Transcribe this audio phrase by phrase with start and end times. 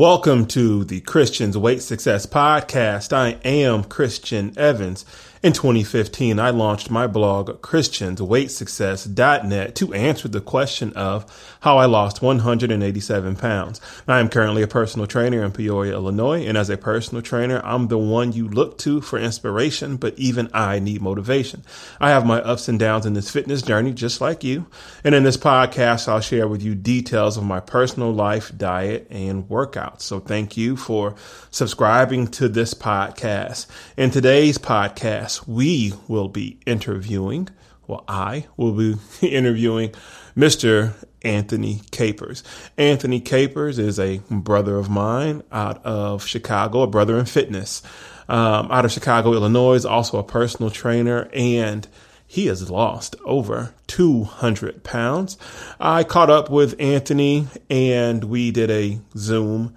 [0.00, 3.12] Welcome to the Christian's Weight Success Podcast.
[3.12, 5.04] I am Christian Evans.
[5.42, 12.20] In 2015, I launched my blog, ChristiansWeightSuccess.net, to answer the question of how I lost
[12.20, 13.80] 187 pounds.
[14.06, 17.88] I am currently a personal trainer in Peoria, Illinois, and as a personal trainer, I'm
[17.88, 21.64] the one you look to for inspiration, but even I need motivation.
[21.98, 24.66] I have my ups and downs in this fitness journey, just like you.
[25.04, 29.48] And in this podcast, I'll share with you details of my personal life, diet, and
[29.48, 30.02] workouts.
[30.02, 31.14] So thank you for
[31.50, 33.64] subscribing to this podcast.
[33.96, 37.48] In today's podcast, we will be interviewing,
[37.86, 39.94] well, I will be interviewing
[40.36, 40.94] Mr.
[41.22, 42.42] Anthony Capers.
[42.78, 47.82] Anthony Capers is a brother of mine out of Chicago, a brother in fitness,
[48.28, 51.86] um, out of Chicago, Illinois, also a personal trainer, and
[52.30, 55.36] he has lost over 200 pounds.
[55.80, 59.74] I caught up with Anthony and we did a Zoom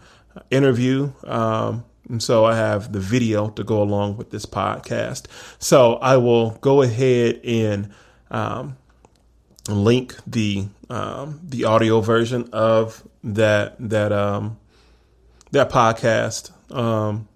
[0.51, 1.13] interview.
[1.23, 5.25] Um, and so I have the video to go along with this podcast.
[5.59, 7.91] So I will go ahead and
[8.29, 8.77] um,
[9.69, 14.57] link the um, the audio version of that that um,
[15.51, 16.51] that podcast.
[16.71, 17.27] Um,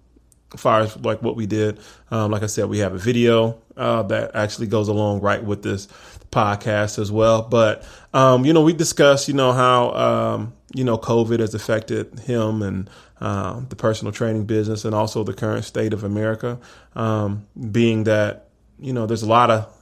[0.52, 1.78] as far as like what we did,
[2.10, 5.62] um, like I said, we have a video uh, that actually goes along right with
[5.62, 5.88] this
[6.30, 7.42] podcast as well.
[7.42, 12.20] But um, you know, we discussed, you know, how um, you know COVID has affected
[12.20, 16.58] him and uh, the personal training business, and also the current state of America.
[16.94, 19.74] Um, being that you know, there's a lot of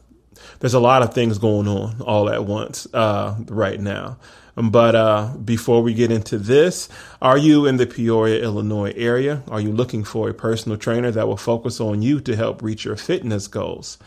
[0.61, 4.19] there's a lot of things going on all at once uh, right now.
[4.55, 6.89] But uh, before we get into this,
[7.21, 9.43] are you in the Peoria, Illinois area?
[9.49, 12.87] Are you looking for a personal trainer that will focus on you to help reach
[12.87, 13.99] your fitness goals?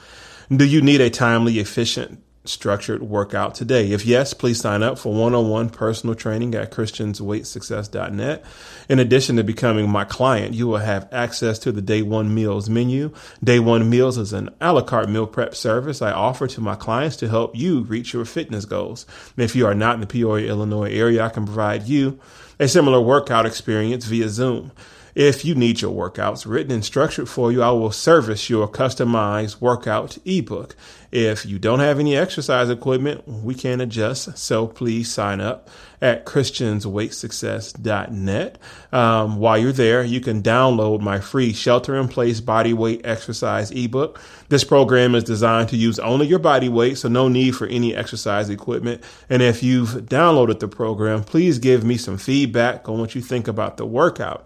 [0.49, 3.91] Do you need a timely, efficient, structured workout today?
[3.91, 8.45] If yes, please sign up for one on one personal training at ChristiansWeightSuccess.net.
[8.89, 12.69] In addition to becoming my client, you will have access to the Day One Meals
[12.69, 13.13] menu.
[13.43, 16.75] Day One Meals is an a la carte meal prep service I offer to my
[16.75, 19.05] clients to help you reach your fitness goals.
[19.37, 22.19] If you are not in the Peoria, Illinois area, I can provide you
[22.59, 24.71] a similar workout experience via Zoom.
[25.15, 29.61] If you need your workouts written and structured for you, I will service your customized
[29.61, 30.75] workout ebook.
[31.11, 34.37] If you don't have any exercise equipment, we can adjust.
[34.37, 35.67] So please sign up
[36.01, 38.57] at christiansweightsuccess.net.
[38.91, 43.71] Um, while you're there, you can download my free shelter in place body weight exercise
[43.71, 44.21] ebook.
[44.49, 47.95] This program is designed to use only your body weight, so no need for any
[47.95, 49.03] exercise equipment.
[49.29, 53.47] And if you've downloaded the program, please give me some feedback on what you think
[53.47, 54.45] about the workout.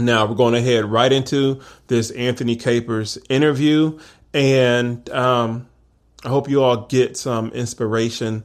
[0.00, 3.98] Now we're going to head right into this Anthony Capers interview,
[4.32, 5.68] and um,
[6.24, 8.44] I hope you all get some inspiration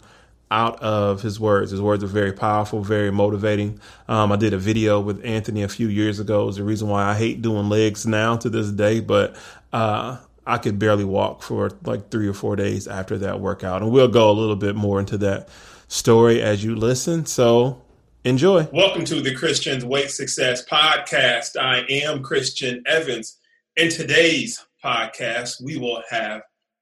[0.51, 1.71] out of his words.
[1.71, 3.79] His words are very powerful, very motivating.
[4.07, 6.47] Um, I did a video with Anthony a few years ago.
[6.47, 9.35] It's the reason why I hate doing legs now to this day, but
[9.73, 13.81] uh, I could barely walk for like three or four days after that workout.
[13.81, 15.49] And we'll go a little bit more into that
[15.87, 17.25] story as you listen.
[17.25, 17.81] So
[18.25, 18.67] enjoy.
[18.73, 21.61] Welcome to the Christian's Weight Success Podcast.
[21.61, 23.37] I am Christian Evans.
[23.75, 26.41] In today's podcast, we will have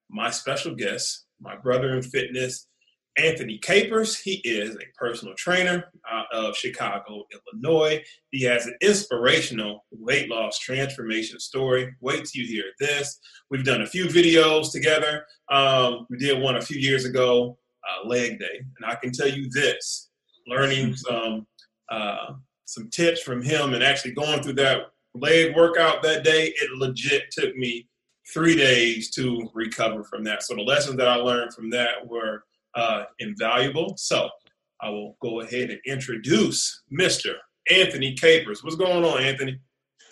[0.09, 2.69] my special guest, my brother in fitness,
[3.17, 4.17] Anthony Capers.
[4.17, 8.01] He is a personal trainer out of Chicago, Illinois.
[8.31, 11.93] He has an inspirational weight loss transformation story.
[11.99, 13.19] Wait till you hear this.
[13.51, 15.25] We've done a few videos together.
[15.51, 18.61] Um, we did one a few years ago, uh, leg day.
[18.77, 20.09] And I can tell you this
[20.47, 21.47] learning some,
[21.89, 22.33] uh,
[22.65, 27.31] some tips from him and actually going through that leg workout that day, it legit
[27.31, 27.87] took me
[28.33, 30.43] three days to recover from that.
[30.43, 32.43] So the lessons that I learned from that were
[32.75, 33.95] uh, invaluable.
[33.97, 34.29] So
[34.81, 37.35] I will go ahead and introduce Mr.
[37.69, 38.63] Anthony Capers.
[38.63, 39.59] What's going on, Anthony?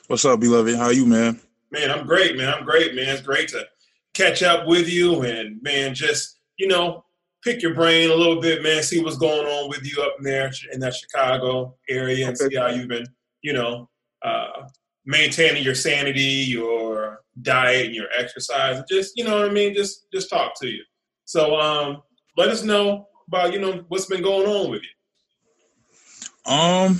[0.07, 0.75] What's up, beloved?
[0.75, 1.39] How you, man?
[1.71, 2.53] Man, I'm great, man.
[2.53, 3.09] I'm great, man.
[3.09, 3.65] It's great to
[4.13, 7.03] catch up with you and man, just you know,
[7.43, 8.83] pick your brain a little bit, man.
[8.83, 12.49] See what's going on with you up in there in that Chicago area, and okay.
[12.49, 13.05] see how you've been,
[13.41, 13.89] you know,
[14.23, 14.67] uh,
[15.05, 18.81] maintaining your sanity, your diet, and your exercise.
[18.89, 19.73] Just you know what I mean.
[19.73, 20.83] Just just talk to you.
[21.25, 22.01] So um,
[22.37, 26.51] let us know about you know what's been going on with you.
[26.51, 26.99] Um,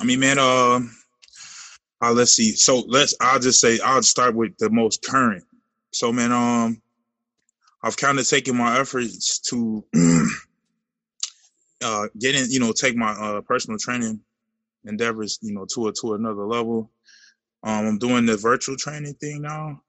[0.00, 0.80] I mean, man, uh,
[2.02, 2.52] uh let's see.
[2.52, 3.14] So let's.
[3.20, 5.44] I'll just say I'll start with the most current.
[5.92, 6.81] So, man, um,
[7.82, 9.84] I've kind of taken my efforts to
[11.84, 14.20] uh get in, you know, take my uh personal training
[14.84, 16.90] endeavors, you know, to a to another level.
[17.64, 19.82] Um, I'm doing the virtual training thing now.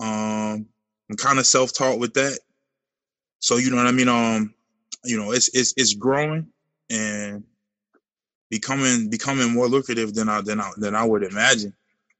[0.00, 0.66] Um,
[1.10, 2.38] I'm kind of self-taught with that.
[3.40, 4.08] So you know what I mean.
[4.08, 4.54] Um,
[5.04, 6.48] you know, it's it's it's growing,
[6.90, 7.44] and
[8.50, 11.74] becoming becoming more lucrative than I than I than I would imagine.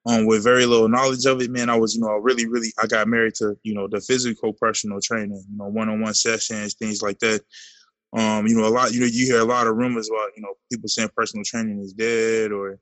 [0.09, 2.73] Um, with very little knowledge of it, man, I was, you know, I really, really,
[2.83, 7.03] I got married to, you know, the physical personal training, you know, one-on-one sessions, things
[7.03, 7.43] like that.
[8.15, 10.41] Um, you know, a lot, you know, you hear a lot of rumors about, you
[10.41, 12.79] know, people saying personal training is dead or,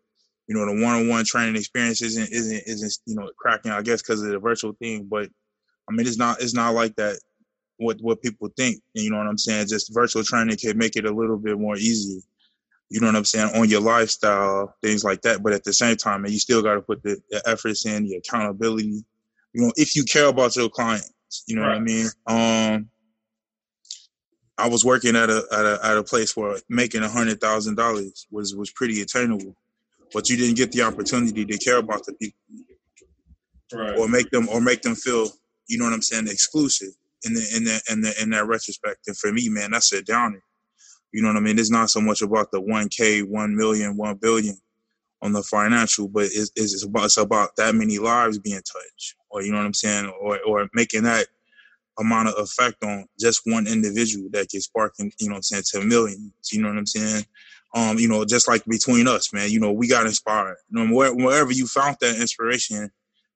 [0.47, 4.23] you know, the one-on-one training experience isn't, isn't, isn't, you know, cracking, I guess, because
[4.23, 5.09] of the virtual thing.
[5.11, 5.29] But
[5.89, 7.19] I mean, it's not, it's not like that.
[7.79, 9.67] What, what people think, you know what I'm saying?
[9.67, 12.23] Just virtual training can make it a little bit more easy
[12.89, 15.43] you know what I'm saying, on your lifestyle, things like that.
[15.43, 18.05] But at the same time, man, you still got to put the, the, efforts in,
[18.05, 19.05] the accountability,
[19.53, 21.13] you know, if you care about your clients,
[21.47, 21.69] you know right.
[21.69, 22.07] what I mean?
[22.27, 22.91] Um,
[24.59, 27.75] I was working at a, at a, at a place where making a hundred thousand
[27.75, 29.57] dollars was, was pretty attainable,
[30.13, 32.39] but you didn't get the opportunity to care about the people
[33.73, 33.99] right.
[33.99, 35.29] or make them, or make them feel,
[35.67, 36.91] you know what I'm saying, exclusive
[37.25, 39.09] in the, in the, in the, in that retrospect.
[39.09, 40.43] And for me, man, that's a downer
[41.17, 41.59] you know what I mean?
[41.59, 44.55] It's not so much about the 1K, 1 million, 1 billion
[45.23, 49.41] on the financial, but it's, it's about it's about that many lives being touched, or
[49.41, 51.27] you know what I'm saying, or or making that
[51.99, 55.63] amount of effect on just one individual that gets sparking, you know what I'm saying,
[55.69, 56.53] to millions.
[56.53, 57.25] You know what I'm saying?
[57.75, 60.59] Um, you know, just like between us, man, you know, we got inspired.
[60.69, 62.91] You know, wherever you found that inspiration,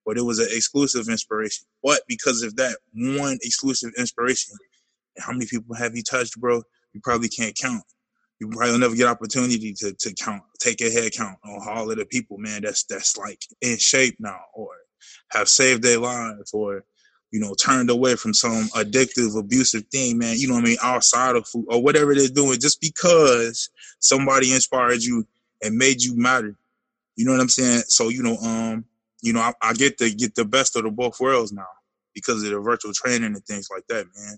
[0.04, 1.64] but it was an exclusive inspiration.
[1.82, 4.54] But because of that one exclusive inspiration,
[5.18, 6.62] how many people have you touched, bro?
[6.92, 7.82] You probably can't count.
[8.40, 11.98] You probably never get opportunity to, to count, take a head count on all of
[11.98, 14.68] the people, man, that's that's like in shape now or
[15.32, 16.84] have saved their lives or,
[17.32, 20.78] you know, turned away from some addictive, abusive thing, man, you know what I mean,
[20.82, 25.26] outside of food or whatever they're doing, just because somebody inspired you
[25.62, 26.56] and made you matter.
[27.16, 27.82] You know what I'm saying?
[27.88, 28.86] So, you know, um,
[29.22, 31.66] you know, I, I get to get the best of the both worlds now
[32.14, 34.36] because of the virtual training and things like that, man.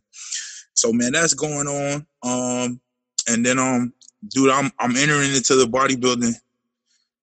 [0.75, 2.07] So man, that's going on.
[2.23, 2.81] Um,
[3.29, 3.93] and then um,
[4.29, 6.35] dude, I'm I'm entering into the bodybuilding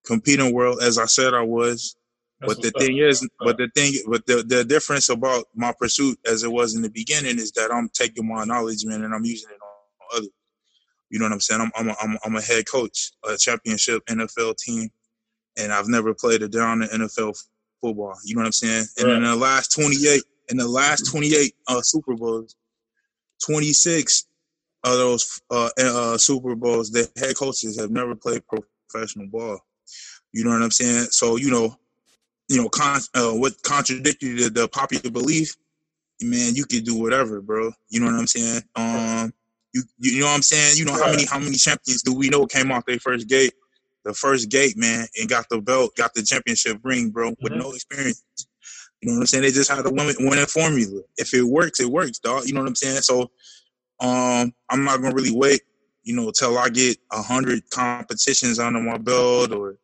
[0.04, 1.96] competing world as I said I was.
[2.40, 3.10] That's but the thing up.
[3.10, 6.80] is, but the thing, but the, the difference about my pursuit as it was in
[6.80, 10.30] the beginning is that I'm taking my knowledge, man, and I'm using it on others.
[11.10, 11.60] You know what I'm saying?
[11.60, 14.88] I'm I'm a, I'm, a, I'm a head coach, a championship NFL team,
[15.58, 17.36] and I've never played a down in NFL
[17.80, 18.14] football.
[18.24, 18.86] You know what I'm saying?
[18.98, 19.16] And right.
[19.16, 22.56] in the last 28, in the last 28 uh, Super Bowls,
[23.44, 24.26] 26
[24.84, 28.42] of those uh, uh, Super Bowls, the head coaches have never played
[28.88, 29.60] professional ball.
[30.32, 31.06] You know what I'm saying?
[31.10, 31.76] So you know,
[32.48, 35.56] you know, con- uh, what contradicted the, the popular belief,
[36.22, 37.72] man, you could do whatever, bro.
[37.88, 38.62] You know what I'm saying?
[38.76, 39.32] Um,
[39.74, 40.76] you you know what I'm saying?
[40.76, 43.52] You know how many how many champions do we know came off their first gate,
[44.04, 47.60] the first gate, man, and got the belt, got the championship ring, bro, with mm-hmm.
[47.60, 48.24] no experience.
[49.00, 49.44] You know what I'm saying?
[49.44, 51.00] They just had the winning, winning formula.
[51.16, 52.46] If it works, it works, dog.
[52.46, 53.00] You know what I'm saying?
[53.00, 53.30] So,
[54.00, 55.62] um, I'm not gonna really wait,
[56.02, 59.76] you know, till I get a hundred competitions under my belt, or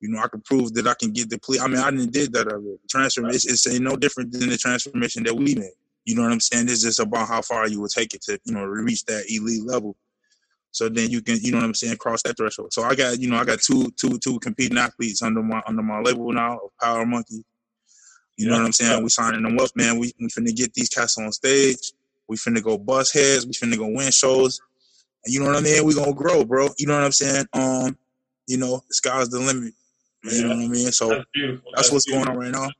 [0.00, 1.60] you know, I can prove that I can get the plea.
[1.60, 2.78] I mean, I didn't did that already.
[2.90, 5.70] Transformation is no different than the transformation that we made.
[6.04, 6.68] You know what I'm saying?
[6.68, 9.64] It's just about how far you will take it to, you know, reach that elite
[9.64, 9.96] level.
[10.70, 12.72] So then you can, you know what I'm saying, cross that threshold.
[12.72, 15.82] So I got, you know, I got two, two, two competing athletes under my under
[15.82, 17.44] my label now of Power Monkey
[18.36, 19.02] you know what I'm saying?
[19.02, 19.98] We signing them up, man.
[19.98, 21.92] We we finna get these cats on stage.
[22.28, 23.46] We finna go bust heads.
[23.46, 24.60] We finna go win shows.
[25.24, 25.84] And you know what I mean?
[25.84, 26.68] We gonna grow, bro.
[26.78, 27.46] You know what I'm saying?
[27.52, 27.96] Um,
[28.46, 29.72] you know, the sky's the limit.
[30.24, 30.42] You yeah.
[30.42, 30.92] know what I mean?
[30.92, 32.34] So that's, that's, that's what's beautiful.
[32.34, 32.70] going on right now.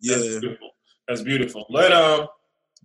[0.00, 0.16] Yeah.
[0.16, 0.70] That's beautiful.
[1.08, 1.66] That's beautiful.
[1.70, 2.26] Let um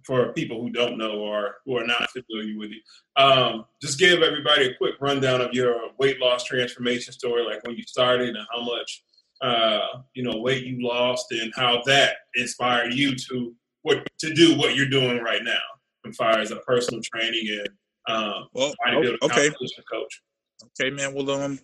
[0.03, 2.81] for people who don't know or who are not familiar with you,
[3.17, 7.75] um, just give everybody a quick rundown of your weight loss transformation story, like when
[7.75, 9.03] you started and how much
[9.41, 9.79] uh,
[10.13, 14.75] you know, weight you lost and how that inspired you to what to do what
[14.75, 15.61] you're doing right now,
[16.07, 17.69] as far as a personal training and
[18.07, 18.73] um, well,
[19.23, 19.49] okay.
[19.91, 20.21] coach.
[20.79, 21.13] Okay, man.
[21.13, 21.59] Well, um,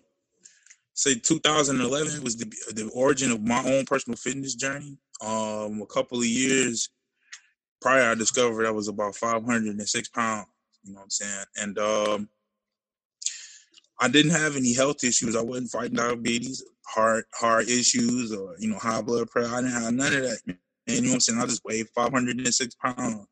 [0.93, 4.97] say 2011 was the the origin of my own personal fitness journey.
[5.23, 6.89] Um, a couple of years
[7.81, 10.47] prior, I discovered I was about 506 pounds.
[10.83, 11.45] You know what I'm saying?
[11.57, 12.29] And um,
[14.01, 15.35] I didn't have any health issues.
[15.35, 19.53] I wasn't fighting diabetes heart heart issues or you know high blood pressure.
[19.53, 20.39] I didn't have none of that.
[20.47, 21.39] And you know what I'm saying?
[21.39, 23.27] I just weighed 506 pounds.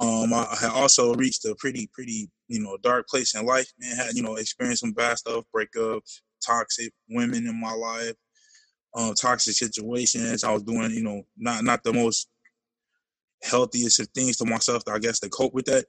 [0.00, 3.70] Um, I also reached a pretty pretty you know dark place in life.
[3.78, 8.14] Man, had you know experienced some bad stuff, breakups, toxic women in my life,
[8.94, 10.42] um, toxic situations.
[10.42, 12.28] I was doing you know not not the most
[13.42, 14.82] healthiest of things to myself.
[14.88, 15.84] I guess to cope with that.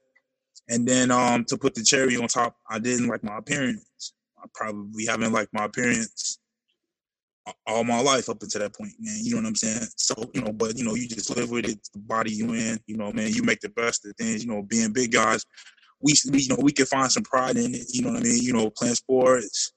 [0.70, 4.14] And then um to put the cherry on top, I didn't like my appearance.
[4.38, 6.40] I probably haven't liked my appearance
[7.68, 9.20] all my life up until that point, man.
[9.22, 9.88] You know what I'm saying?
[9.98, 12.80] So, you know, but you know, you just live with it, the body you in,
[12.88, 15.46] you know, man, you make the best of things, you know, being big guys,
[16.02, 18.24] we, we you know, we can find some pride in it, you know what I
[18.24, 18.42] mean?
[18.42, 19.74] You know, playing sports,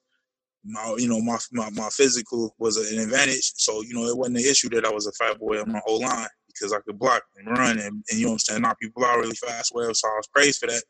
[0.64, 3.52] my you know my, my my physical was an advantage.
[3.56, 5.80] So you know it wasn't an issue that I was a fat boy on my
[5.84, 6.28] whole line
[6.58, 9.18] because I could block and run and, and you know I'm saying knock people out
[9.18, 9.72] really fast.
[9.74, 10.82] Well, so I was praised for that.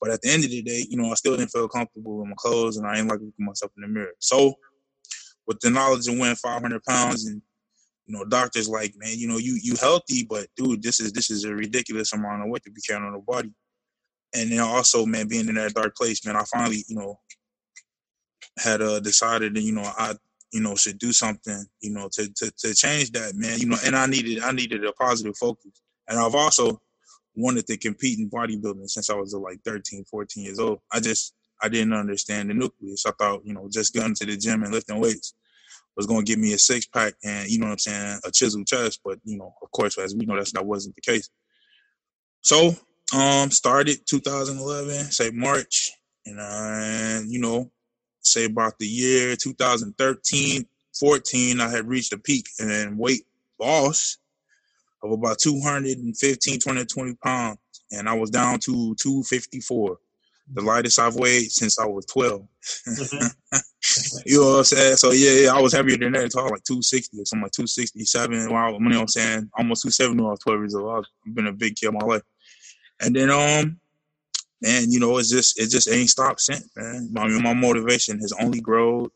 [0.00, 2.28] But at the end of the day, you know, I still didn't feel comfortable in
[2.28, 4.12] my clothes and I didn't like looking myself in the mirror.
[4.18, 4.54] So
[5.46, 7.40] with the knowledge of weighing 500 pounds and
[8.06, 11.30] you know, doctors like, man, you know, you you healthy, but dude, this is this
[11.30, 13.52] is a ridiculous amount of weight to be carrying on the body.
[14.34, 17.20] And then also, man, being in that dark place, man, I finally, you know,
[18.58, 20.14] had uh decided that you know I
[20.54, 23.76] you know should do something you know to to to change that man you know
[23.84, 25.82] and I needed I needed a positive focus.
[26.06, 26.80] And I've also
[27.34, 30.78] wanted to compete in bodybuilding since I was uh, like 13 14 years old.
[30.92, 33.04] I just I didn't understand the nucleus.
[33.04, 35.34] I thought you know just going to the gym and lifting weights
[35.96, 38.30] was going to give me a six pack and you know what I'm saying a
[38.30, 39.00] chiseled chest.
[39.04, 41.28] But you know of course as we know that's that wasn't the case.
[42.42, 42.76] So
[43.12, 45.90] um started 2011 say March
[46.26, 47.72] and uh, you know
[48.26, 50.66] say about the year 2013,
[50.98, 53.26] 14, I had reached a peak in weight
[53.58, 54.18] loss
[55.02, 57.58] of about 215, 220 pounds.
[57.92, 59.98] And I was down to 254,
[60.54, 62.42] the lightest I've weighed since I was 12.
[62.88, 63.56] Mm-hmm.
[64.26, 64.96] you know what I'm saying?
[64.96, 66.32] So yeah, yeah, I was heavier than that.
[66.32, 68.50] So like 260 or something like 267.
[68.50, 69.50] Wow, you know what I'm saying?
[69.56, 71.06] Almost 270 when I was 12 years old.
[71.26, 72.22] I've been a big kid my life.
[73.00, 73.78] And then um
[74.62, 77.10] and you know, it's just it just ain't stopped since, man.
[77.16, 79.10] I mean, my motivation has only grown.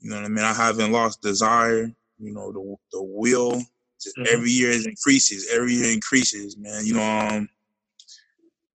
[0.00, 0.44] You know what I mean?
[0.44, 1.92] I haven't lost desire.
[2.18, 4.24] You know, the the will mm-hmm.
[4.30, 5.48] every year it increases.
[5.52, 6.86] Every year increases, man.
[6.86, 7.48] You know, um,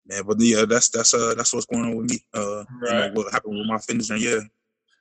[0.07, 0.23] man.
[0.25, 2.19] But yeah, that's that's uh that's what's going on with me.
[2.33, 3.05] Uh, right.
[3.05, 4.39] You know, what happened with my fitness and yeah.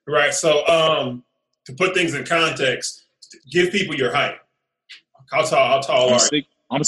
[0.06, 0.34] Right.
[0.34, 1.24] So, um,
[1.66, 3.04] to put things in context,
[3.50, 4.36] give people your height.
[5.30, 5.68] How tall?
[5.68, 6.42] How tall I'm are six, you?
[6.70, 6.82] I'm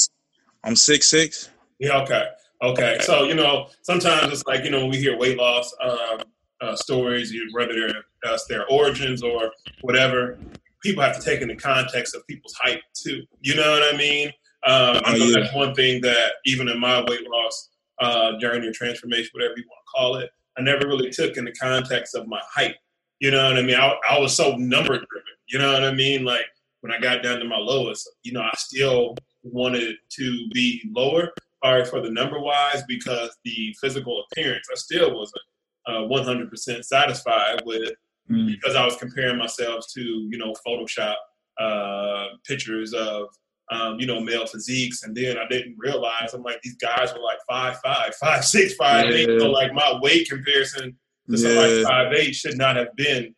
[0.65, 1.51] I'm six six.
[1.79, 2.03] Yeah.
[2.03, 2.25] Okay.
[2.63, 6.21] Okay, so you know, sometimes it's like you know when we hear weight loss um,
[6.61, 9.51] uh, stories, whether they're uh, their origins or
[9.83, 10.39] whatever.
[10.83, 13.23] People have to take in the context of people's height too.
[13.41, 14.29] You know what I mean?
[14.67, 15.41] Um, I know oh, yeah.
[15.41, 17.71] that's one thing that even in my weight loss
[18.01, 21.45] uh, journey or transformation, whatever you want to call it, I never really took in
[21.45, 22.77] the context of my height.
[23.21, 23.77] You know what I mean?
[23.77, 25.23] I, I was so number driven.
[25.49, 26.25] You know what I mean?
[26.25, 26.47] Like
[26.81, 31.33] when I got down to my lowest, you know, I still wanted to be lower,
[31.65, 35.43] far for the number wise because the physical appearance I still wasn't
[35.87, 37.93] uh, 100% satisfied with
[38.31, 38.47] mm.
[38.47, 41.15] because I was comparing myself to you know Photoshop
[41.59, 43.29] uh, pictures of
[43.71, 47.21] um, you know male physiques, and then I didn't realize I'm like these guys were
[47.21, 49.17] like five five, five six, five yeah.
[49.17, 49.41] eight.
[49.41, 50.97] So like my weight comparison
[51.31, 51.49] to yeah.
[51.49, 53.35] somebody five eight should not have been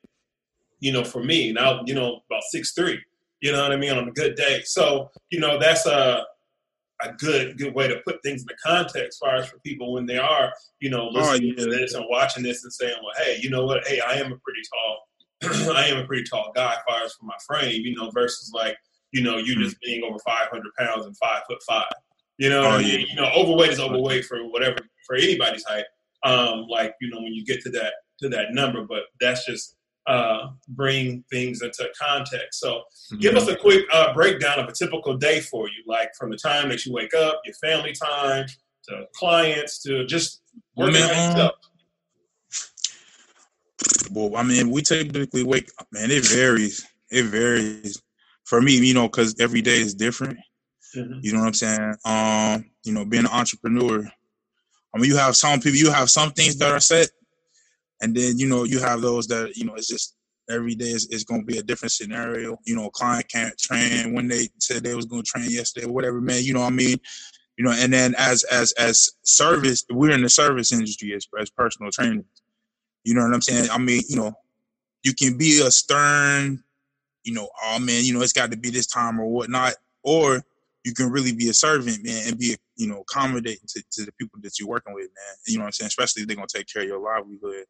[0.81, 1.53] you know for me.
[1.53, 3.01] Now you know about six three.
[3.41, 4.63] You know what I mean on a good day.
[4.65, 6.25] So you know that's a
[7.03, 9.93] a good good way to put things in the context as far as for people
[9.93, 10.51] when they are
[10.81, 11.65] you know oh, listening oh, yeah.
[11.65, 14.33] to this and watching this and saying well hey you know what hey i am
[14.33, 17.83] a pretty tall i am a pretty tall guy as far as for my frame
[17.83, 18.77] you know versus like
[19.13, 19.65] you know you mm-hmm.
[19.65, 21.93] just being over 500 pounds and five foot five
[22.39, 23.01] you know oh, I mean?
[23.01, 23.07] yeah.
[23.09, 25.85] you know overweight is overweight for whatever for anybody's height
[26.25, 29.77] um like you know when you get to that to that number but that's just
[30.07, 32.61] uh, bring things into context.
[32.61, 33.19] So, mm-hmm.
[33.19, 36.37] give us a quick uh, breakdown of a typical day for you, like from the
[36.37, 38.47] time that you wake up, your family time,
[38.89, 40.43] to clients, to just
[40.77, 41.57] working man, up.
[44.11, 46.11] Well, I mean, we typically wake up, man.
[46.11, 46.87] It varies.
[47.11, 48.01] It varies
[48.45, 50.39] for me, you know, because every day is different.
[50.97, 51.19] Mm-hmm.
[51.23, 51.95] You know what I'm saying?
[52.05, 54.07] Um, you know, being an entrepreneur.
[54.95, 57.11] I mean, you have some people, you have some things that are set,
[58.01, 60.17] and then, you know, you have those that, you know, it's just
[60.51, 62.59] every day is, is going to be a different scenario.
[62.65, 66.21] You know, client can't train when they said they was going to train yesterday, whatever,
[66.21, 66.43] man.
[66.43, 66.99] You know what I mean?
[67.57, 71.51] You know, and then as as as service, we're in the service industry as, as
[71.51, 72.25] personal trainers.
[73.05, 73.71] You know what I'm saying?
[73.71, 74.35] I mean, you know,
[75.03, 76.63] you can be a stern,
[77.25, 80.43] you know, oh man, you know, it's got to be this time or whatnot, or
[80.85, 84.13] you can really be a servant, man, and be, you know, accommodating to, to the
[84.13, 85.37] people that you're working with, man.
[85.47, 85.89] You know what I'm saying?
[85.89, 87.65] Especially if they're gonna take care of your livelihood.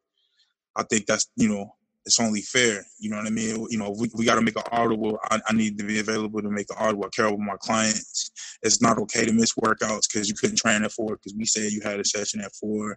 [0.76, 1.74] I think that's you know
[2.06, 2.86] it's only fair.
[3.00, 3.66] You know what I mean?
[3.68, 5.18] You know, we, we got to make an audible.
[5.28, 7.04] I, I, need to be available to make an audible.
[7.04, 8.30] I care with my clients.
[8.62, 11.72] It's not okay to miss workouts because you couldn't train at four because we said
[11.72, 12.96] you had a session at four.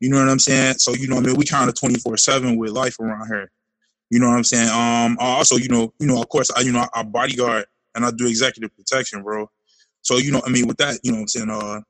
[0.00, 0.78] You know what I'm saying?
[0.78, 3.50] So you know, I mean, we kind of 24 seven with life around here.
[4.10, 4.68] You know what I'm saying?
[4.68, 8.10] Um, also, you know, you know, of course, I, you know, I bodyguard and I
[8.10, 9.48] do executive protection, bro.
[10.02, 11.80] So you know, I mean, with that, you know, what I'm saying, uh,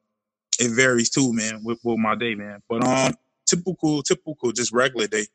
[0.58, 2.62] it varies too, man, with, with my day, man.
[2.68, 3.14] But um,
[3.50, 5.26] typical, typical, just regular day.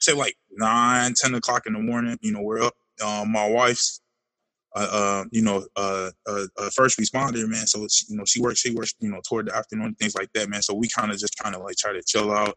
[0.00, 2.18] Say like nine, ten o'clock in the morning.
[2.22, 2.74] You know, we're up.
[3.04, 4.00] Um, my wife's,
[4.74, 7.66] uh, uh you know, uh, uh, uh, first responder, man.
[7.66, 10.48] So you know, she works, she works, you know, toward the afternoon, things like that,
[10.48, 10.62] man.
[10.62, 12.56] So we kind of just kind of like try to chill out.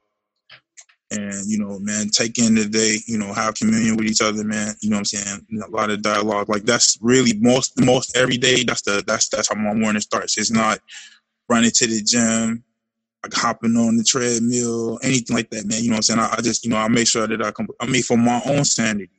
[1.12, 4.44] and you know, man, take in the day, you know, have communion with each other,
[4.44, 4.74] man.
[4.82, 5.46] You know what I'm saying?
[5.50, 6.50] You know, a lot of dialogue.
[6.50, 8.64] Like that's really most most every day.
[8.64, 10.38] That's the that's that's how my morning starts.
[10.38, 10.80] It's not
[11.50, 12.64] running to the gym,
[13.24, 15.84] like hopping on the treadmill, anything like that, man.
[15.84, 16.20] You know what I'm saying?
[16.20, 17.68] I, I just, you know, I make sure that I come.
[17.80, 19.10] I mean, for my own sanity,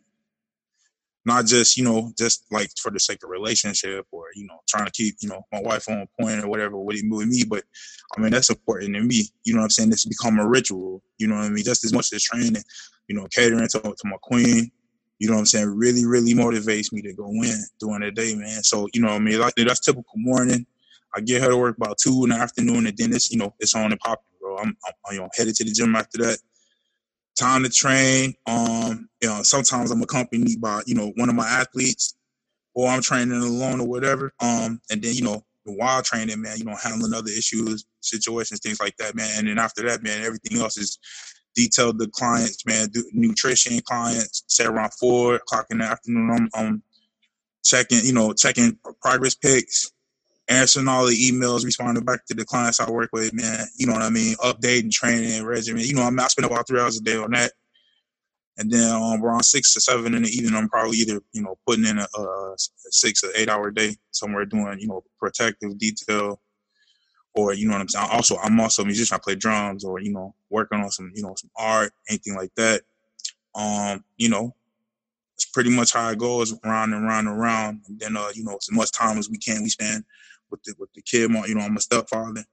[1.24, 4.86] not just, you know, just like for the sake of relationship or you know, trying
[4.86, 7.44] to keep, you know, my wife on point or whatever with me.
[7.48, 7.62] But
[8.16, 9.24] I mean, that's important to me.
[9.44, 9.92] You know what I'm saying?
[9.92, 11.02] It's become a ritual.
[11.18, 11.64] You know what I mean?
[11.64, 12.62] Just as much as training,
[13.06, 14.70] you know, catering to, to my queen.
[15.20, 15.68] You know what I'm saying?
[15.68, 18.64] Really, really motivates me to go in during the day, man.
[18.64, 19.38] So, you know what I mean?
[19.38, 20.66] Like that's typical morning
[21.14, 23.54] I get her to work about two in the afternoon, and then it's you know
[23.58, 24.56] it's on and popping, bro.
[24.58, 26.38] I'm, I'm you know headed to the gym after that.
[27.38, 28.34] Time to train.
[28.46, 32.16] Um, you know, sometimes I'm accompanied by you know one of my athletes,
[32.74, 34.32] or I'm training alone or whatever.
[34.40, 38.80] Um, and then you know while training, man, you know handling other issues, situations, things
[38.80, 39.30] like that, man.
[39.38, 40.98] And then after that, man, everything else is
[41.54, 46.30] detailed the clients, man, nutrition clients, say around four o'clock in the afternoon.
[46.30, 46.82] I'm, I'm
[47.64, 49.90] checking, you know, checking progress pics,
[50.48, 53.66] answering all the emails, responding back to the clients I work with, man.
[53.76, 54.34] You know what I mean?
[54.36, 55.84] Updating, training, regimen.
[55.84, 57.52] You know, I, mean, I spend about three hours a day on that.
[58.58, 61.56] And then um, around six to seven in the evening, I'm probably either, you know,
[61.66, 66.38] putting in a, a six or eight hour day somewhere doing, you know, protective detail
[67.34, 68.08] or, you know what I'm saying?
[68.12, 69.14] Also, I'm also a musician.
[69.14, 72.54] I play drums or, you know, working on some, you know, some art, anything like
[72.56, 72.82] that.
[73.54, 74.54] Um, you know,
[75.34, 77.80] it's pretty much how it goes round and round and round.
[77.88, 80.04] And then, uh, you know, as much time as we can, we spend
[80.52, 81.30] with the with the kid.
[81.48, 82.44] You know, I'm a stepfather.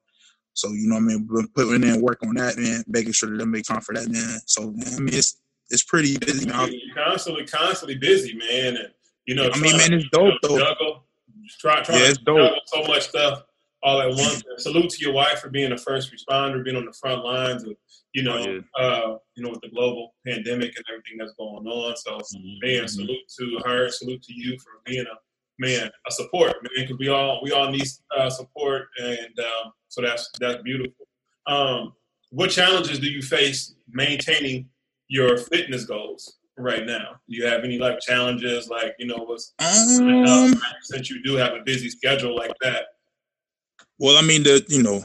[0.54, 1.28] So, you know I mean?
[1.56, 4.40] Putting in work on that, man, making sure that they make time for that, man.
[4.46, 5.38] So, man, I mean, it's
[5.70, 6.48] it's pretty busy.
[6.48, 8.76] You're constantly, constantly busy, man.
[8.76, 8.90] And,
[9.26, 10.58] you know, I mean, man, it's dope, though.
[10.58, 11.06] Juggle,
[11.60, 12.54] try, try yeah, it's dope.
[12.66, 13.44] so much stuff
[13.84, 14.44] all at once.
[14.58, 17.76] salute to your wife for being a first responder, being on the front lines of,
[18.14, 18.84] you know, oh, yeah.
[18.84, 21.96] uh, you know, with the global pandemic and everything that's going on.
[21.96, 22.68] So, mm-hmm.
[22.68, 25.16] man, salute to her, salute to you for being a
[25.60, 30.02] man, a support, man, because we all we all need uh, support, and um, so
[30.02, 31.06] that's that's beautiful.
[31.46, 31.94] Um,
[32.32, 34.70] what challenges do you face maintaining
[35.08, 37.20] your fitness goals right now?
[37.28, 41.54] Do you have any like challenges, like you know, what's um, since you do have
[41.54, 42.86] a busy schedule like that?
[43.98, 45.04] Well, I mean, the you know,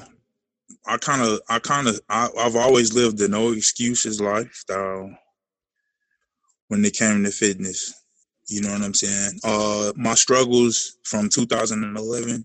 [0.86, 5.10] I kind of, I kind of, I've always lived the no excuses lifestyle
[6.68, 8.03] when it came to fitness.
[8.48, 9.40] You know what I'm saying?
[9.42, 12.44] Uh, my struggles from 2011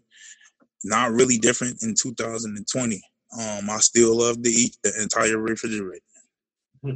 [0.84, 3.02] not really different in 2020.
[3.38, 6.04] Um, I still love to eat the entire refrigerator.
[6.84, 6.92] you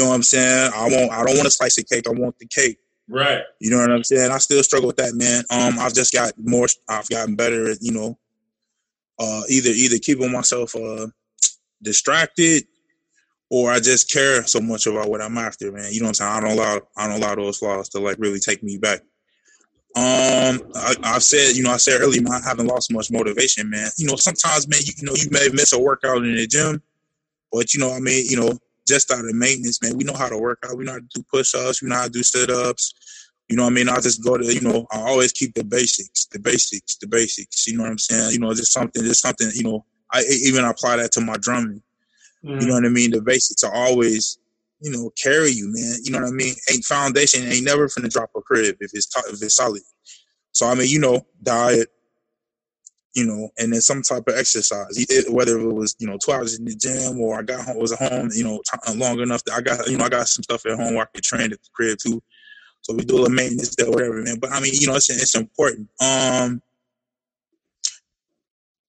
[0.00, 0.72] know what I'm saying?
[0.74, 1.12] I want.
[1.12, 2.06] I don't want a slice of cake.
[2.06, 2.78] I want the cake.
[3.08, 3.42] Right.
[3.60, 4.30] You know what I'm saying?
[4.30, 5.44] I still struggle with that, man.
[5.50, 6.66] Um, I've just got more.
[6.88, 8.18] I've gotten better at you know,
[9.18, 11.06] uh, either either keeping myself uh
[11.82, 12.64] distracted
[13.50, 15.92] or I just care so much about what I'm after, man.
[15.92, 16.32] You know what I'm saying?
[16.32, 19.00] I don't allow I don't allow those flaws to like really take me back.
[19.96, 23.70] Um, I, I said, you know, I said earlier, man, I haven't lost much motivation,
[23.70, 23.90] man.
[23.96, 26.82] You know, sometimes, man, you, you know, you may miss a workout in the gym,
[27.52, 30.28] but you know, I mean, you know, just out of maintenance, man, we know how
[30.28, 30.76] to work out.
[30.76, 31.80] We know how to do push-ups.
[31.80, 32.92] We know how to do sit-ups.
[33.48, 33.88] You know I mean?
[33.88, 37.66] I just go to, you know, I always keep the basics, the basics, the basics.
[37.66, 38.32] You know what I'm saying?
[38.32, 41.82] You know, just something, just something, you know, I even apply that to my drumming.
[42.44, 42.60] Mm.
[42.60, 43.10] You know what I mean?
[43.10, 44.38] The basics are always,
[44.80, 45.96] you know, carry you, man.
[46.02, 46.54] You know what I mean?
[46.70, 49.82] Ain't foundation ain't never finna drop a crib if it's if it's solid.
[50.52, 51.88] So I mean, you know, diet,
[53.14, 56.58] you know, and then some type of exercise, whether it was you know two hours
[56.58, 59.42] in the gym or I got home was at home, you know, t- long enough
[59.44, 61.52] that I got you know I got some stuff at home where I could train
[61.52, 62.22] at the crib too.
[62.82, 64.38] So we do a little maintenance there, whatever, man.
[64.38, 65.88] But I mean, you know, it's it's important.
[66.00, 66.60] Um,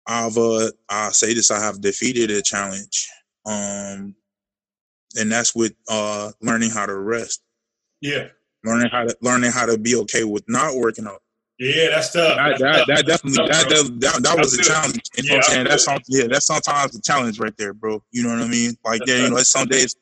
[0.05, 3.09] I've uh, I say this, I have defeated a challenge
[3.45, 4.15] um,
[5.17, 7.41] and that's with uh, learning how to rest.
[8.01, 8.27] Yeah,
[8.63, 11.21] learning how to learning how to be okay with not working out.
[11.57, 12.35] Yeah, that's tough.
[12.35, 14.99] That, that, that definitely that, that, that, that was a challenge.
[15.15, 15.67] You know yeah, what I'm saying?
[15.67, 18.03] That's some, yeah, that's sometimes a challenge right there, bro.
[18.11, 18.75] You know what I mean?
[18.83, 19.95] Like yeah, you know, it's some days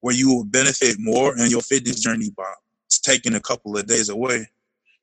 [0.00, 2.52] where you will benefit more in your fitness journey by
[3.02, 4.46] taking a couple of days away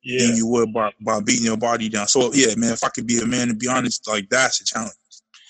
[0.04, 0.26] yeah.
[0.26, 2.08] than you would by, by beating your body down.
[2.08, 4.66] So yeah, man, if I could be a man and be honest, like that's a
[4.66, 4.94] challenge.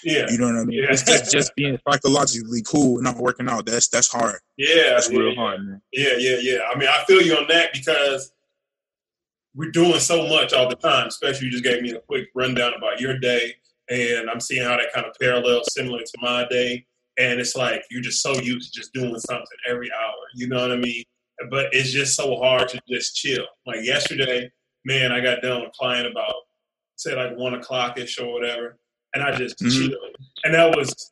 [0.04, 0.26] Yeah.
[0.30, 0.80] You know what I mean?
[0.80, 0.88] Yeah.
[0.90, 3.66] It's just just being psychologically cool and not working out.
[3.66, 4.40] That's that's hard.
[4.58, 4.92] Yeah.
[4.92, 5.82] That's yeah, real hard, man.
[5.92, 6.60] Yeah, yeah, yeah.
[6.74, 8.32] I mean, I feel you on that because
[9.56, 12.74] we're doing so much all the time, especially you just gave me a quick rundown
[12.76, 13.54] about your day
[13.90, 16.86] and I'm seeing how that kind of parallels similar to my day.
[17.20, 20.16] And it's like you're just so used to just doing something every hour.
[20.36, 21.04] You know what I mean?
[21.52, 23.46] But it's just so hard to just chill.
[23.68, 24.52] Like yesterday,
[24.86, 26.34] man, I got done with a client about
[26.96, 28.78] say like one o'clock ish or whatever
[29.14, 29.70] and I just mm-hmm.
[29.70, 30.16] chilled.
[30.44, 31.12] And that was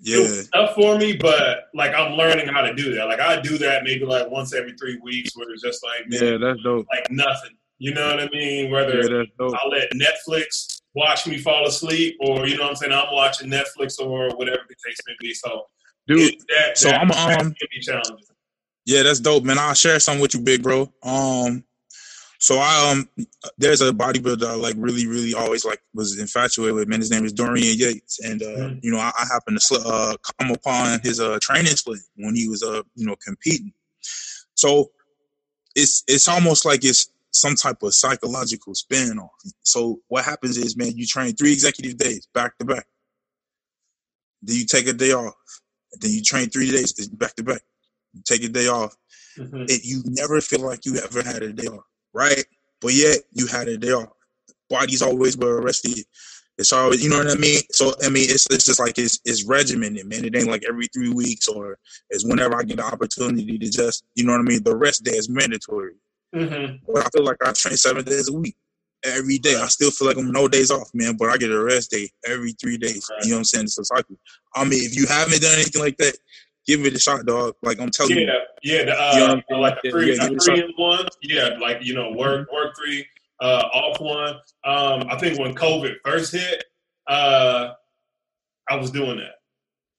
[0.00, 0.18] Yeah.
[0.18, 3.06] it was tough for me, but like I'm learning how to do that.
[3.06, 6.22] Like I do that maybe like once every three weeks, where it's just like man,
[6.22, 6.86] Yeah, that's dope.
[6.90, 7.56] like nothing.
[7.78, 8.70] You know what I mean?
[8.70, 9.24] Whether Yeah.
[9.40, 13.50] I'll let Netflix watch me fall asleep, or you know what I'm saying, I'm watching
[13.50, 15.34] Netflix or whatever the case may be.
[15.34, 15.66] So
[16.08, 18.16] Dude, that, so that, I'm, that um, can be challenging.
[18.84, 19.58] Yeah, that's dope, man.
[19.58, 20.92] I'll share something with you, big bro.
[21.02, 21.64] Um,
[22.42, 23.08] so I um,
[23.56, 26.88] there's a bodybuilder I like really, really always like was infatuated with.
[26.88, 28.80] Man, his name is Dorian Yates, and uh, Mhm.
[28.82, 32.34] you know, I, I happened to sl- uh come upon his uh training split when
[32.34, 33.72] he was uh you know competing.
[34.54, 34.90] So
[35.76, 39.30] it's it's almost like it's some type of psychological spin off.
[39.62, 42.86] So what happens is, man, you train three executive days back to back.
[44.42, 45.34] Then you take a day off.
[46.00, 47.62] Then you train three days back to back.
[48.14, 48.96] You take a day off
[49.38, 49.70] Mhm.
[49.70, 52.44] it, you never feel like you ever had a day off, right?
[52.80, 54.10] But yet you had a day off.
[54.68, 56.04] Body's always were rested.
[56.58, 57.60] It's always, you know what I mean.
[57.70, 60.24] So I mean, it's it's just like it's it's regimented, man.
[60.24, 61.78] It ain't like every three weeks or
[62.10, 64.62] it's whenever I get the opportunity to just, you know what I mean.
[64.62, 65.94] The rest day is mandatory.
[66.34, 66.80] Mhm.
[66.86, 68.56] But I feel like I train seven days a week,
[69.04, 69.56] every day.
[69.56, 71.16] I still feel like I'm no days off, man.
[71.16, 73.08] But I get a rest day every three days.
[73.22, 73.64] You know what I'm saying?
[73.64, 74.16] It's a cycle.
[74.54, 76.16] I mean, if you haven't done anything like that,
[76.66, 77.54] give it a shot, dog.
[77.62, 78.26] Like I'm telling you.
[78.26, 80.28] Yeah, yeah, the, uh, You know what I'm you know, like the three, Yeah, the
[80.28, 81.06] give it a three in one.
[81.22, 83.06] Yeah, like you know, work work three,
[83.40, 84.34] uh, off one.
[84.64, 86.64] Um, I think when COVID first hit,
[87.08, 87.70] uh,
[88.70, 89.34] I was doing that.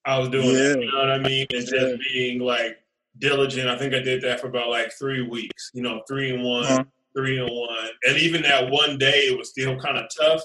[0.06, 0.54] I was doing Yeah.
[0.70, 0.80] that.
[0.82, 1.46] You know what I mean?
[1.52, 1.80] And Yeah.
[1.80, 2.78] just being like
[3.20, 3.70] diligent.
[3.70, 5.72] I think I did that for about like three weeks.
[5.74, 6.84] You know, three and one, Uh-huh.
[7.16, 10.42] three and one, and even that one day, it was still kind of tough.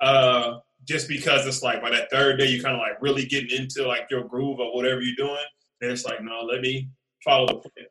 [0.00, 3.50] Uh, just because it's like by that third day, you kind of like really getting
[3.58, 5.44] into like your groove or whatever you're doing.
[5.86, 6.88] And it's like, no, let me
[7.24, 7.86] follow the plan.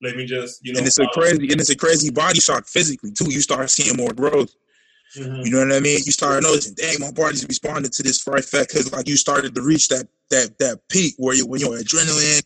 [0.00, 2.66] Let me just, you know, and it's a crazy and it's a crazy body shock
[2.66, 3.32] physically too.
[3.32, 4.54] You start seeing more growth.
[5.16, 5.44] Mhm.
[5.44, 6.00] You know what I mean?
[6.04, 9.54] You start noticing, dang, my body's responding to this fright fat because like you started
[9.54, 12.42] to reach that that that peak where you when your adrenaline,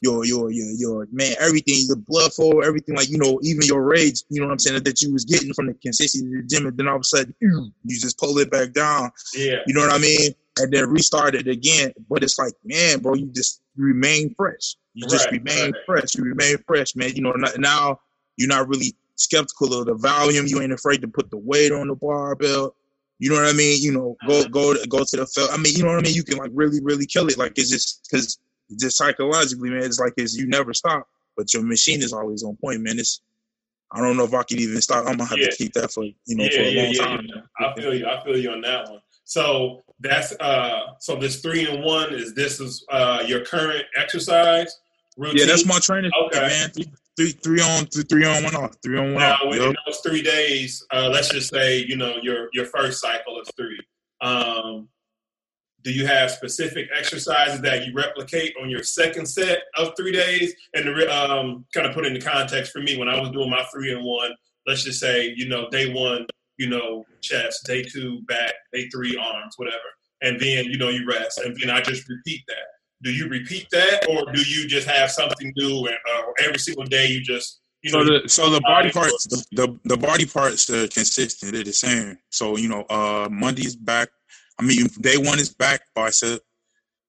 [0.00, 3.82] your your your your man, everything, your blood flow, everything like you know, even your
[3.82, 6.48] rage, you know what I'm saying, that you was getting from the consistency of the
[6.48, 9.10] gym, and then all of a sudden you just pull it back down.
[9.34, 10.34] Yeah, You know what I mean?
[10.58, 11.92] And then restart it again.
[12.08, 14.76] But it's like, man, bro, you just remain fresh.
[14.94, 15.82] You just Right, remain right.
[15.86, 16.14] fresh.
[16.14, 17.14] You remain fresh, man.
[17.16, 18.00] You know, n- now
[18.36, 20.46] you're not really skeptical of the volume.
[20.46, 22.76] You ain't afraid to put the weight on the barbell.
[23.18, 23.82] You know what I mean?
[23.82, 24.52] You know, go mm-hmm.
[24.52, 25.50] go to, go to the field.
[25.52, 26.14] I mean, you know what I mean?
[26.14, 27.38] You can like really really kill it.
[27.38, 28.38] Like it's just because
[28.78, 29.82] just psychologically, man.
[29.84, 32.98] It's like it's you never stop, but your machine is always on point, man.
[32.98, 33.20] It's
[33.92, 35.06] I don't know if I could even stop.
[35.06, 35.50] I'm gonna have Yeah.
[35.50, 37.48] to keep that for you know yeah, for a yeah, long time.
[37.60, 38.06] I feel you.
[38.06, 39.00] I feel you on that one.
[39.24, 44.78] So that's uh, so this three and one is this is uh your current exercise
[45.16, 45.38] routine.
[45.40, 46.10] Yeah, that's my training.
[46.26, 46.40] Okay.
[46.40, 46.70] man.
[46.70, 48.76] Three, three, three on, three, three on, one off.
[48.82, 49.48] Three on, one Now, off.
[49.50, 49.76] within Yep.
[49.86, 53.80] those three days, uh, let's just say you know your your first cycle is three.
[54.20, 54.88] Um,
[55.82, 60.54] do you have specific exercises that you replicate on your second set of three days?
[60.72, 63.64] And to um, kind of put into context for me, when I was doing my
[63.72, 64.30] three and one,
[64.66, 66.26] let's just say you know day one,
[66.58, 69.78] you know chest, day two back, day three arms, whatever,
[70.22, 72.66] and then you know you rest, and then I just repeat that.
[73.02, 76.84] Do you repeat that, or do you just have something new, and uh, every single
[76.84, 79.96] day you just you know So the so the body Uh, parts, the, the the
[79.96, 81.52] body parts are consistent.
[81.52, 82.18] They're the same.
[82.30, 84.08] So you know, uh, Monday's back.
[84.58, 86.40] I mean, day one is back bicep.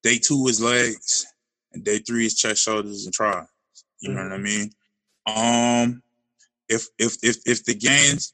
[0.03, 1.25] Day two is legs,
[1.73, 3.49] and day three is chest, shoulders, and triceps.
[4.01, 4.71] You know what I mean?
[5.27, 6.01] Um,
[6.69, 8.33] if if if if the gains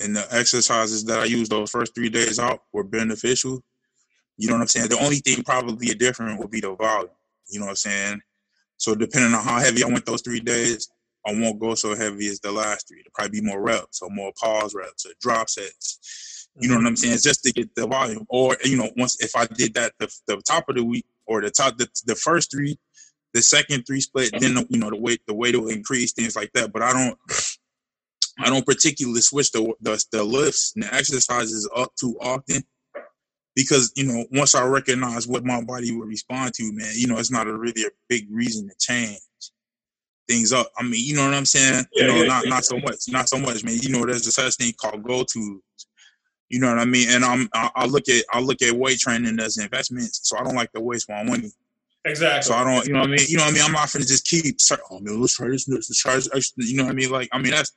[0.00, 3.62] and the exercises that I used those first three days out were beneficial,
[4.36, 4.88] you know what I'm saying.
[4.88, 7.10] The only thing probably different would be the volume.
[7.48, 8.20] You know what I'm saying.
[8.78, 10.88] So depending on how heavy I went those three days,
[11.26, 13.00] I won't go so heavy as the last three.
[13.00, 16.48] It'll probably be more reps or more pause reps or drop sets.
[16.58, 17.18] You know what I'm saying?
[17.22, 18.26] Just to get the volume.
[18.30, 21.42] Or, you know, once if I did that the, the top of the week or
[21.42, 22.78] the top the, the first three,
[23.34, 26.52] the second three split, then you know the weight the weight will increase, things like
[26.54, 26.72] that.
[26.72, 27.18] But I don't
[28.40, 32.62] I don't particularly switch the the, the lifts and the exercises up too often
[33.54, 37.18] because you know once I recognize what my body would respond to, man, you know
[37.18, 39.18] it's not a really a big reason to change
[40.28, 40.70] things up.
[40.76, 41.84] I mean, you know what I'm saying?
[41.92, 42.50] Yeah, you know, yeah, not yeah.
[42.50, 43.78] not so much, not so much, man.
[43.80, 45.62] You know, there's a such thing called go to.
[46.48, 47.08] You know what I mean?
[47.10, 50.42] And I'm I, I look at I look at weight training as investments, so I
[50.42, 51.50] don't like to waste my money.
[52.04, 52.42] Exactly.
[52.42, 53.26] So I don't, you know what I mean?
[53.28, 53.62] You know what I mean?
[53.62, 54.56] I'm not finna just keep,
[54.90, 56.52] oh man, let's try this, let's try this.
[56.56, 57.10] You know what I mean?
[57.10, 57.72] Like, I mean, that's,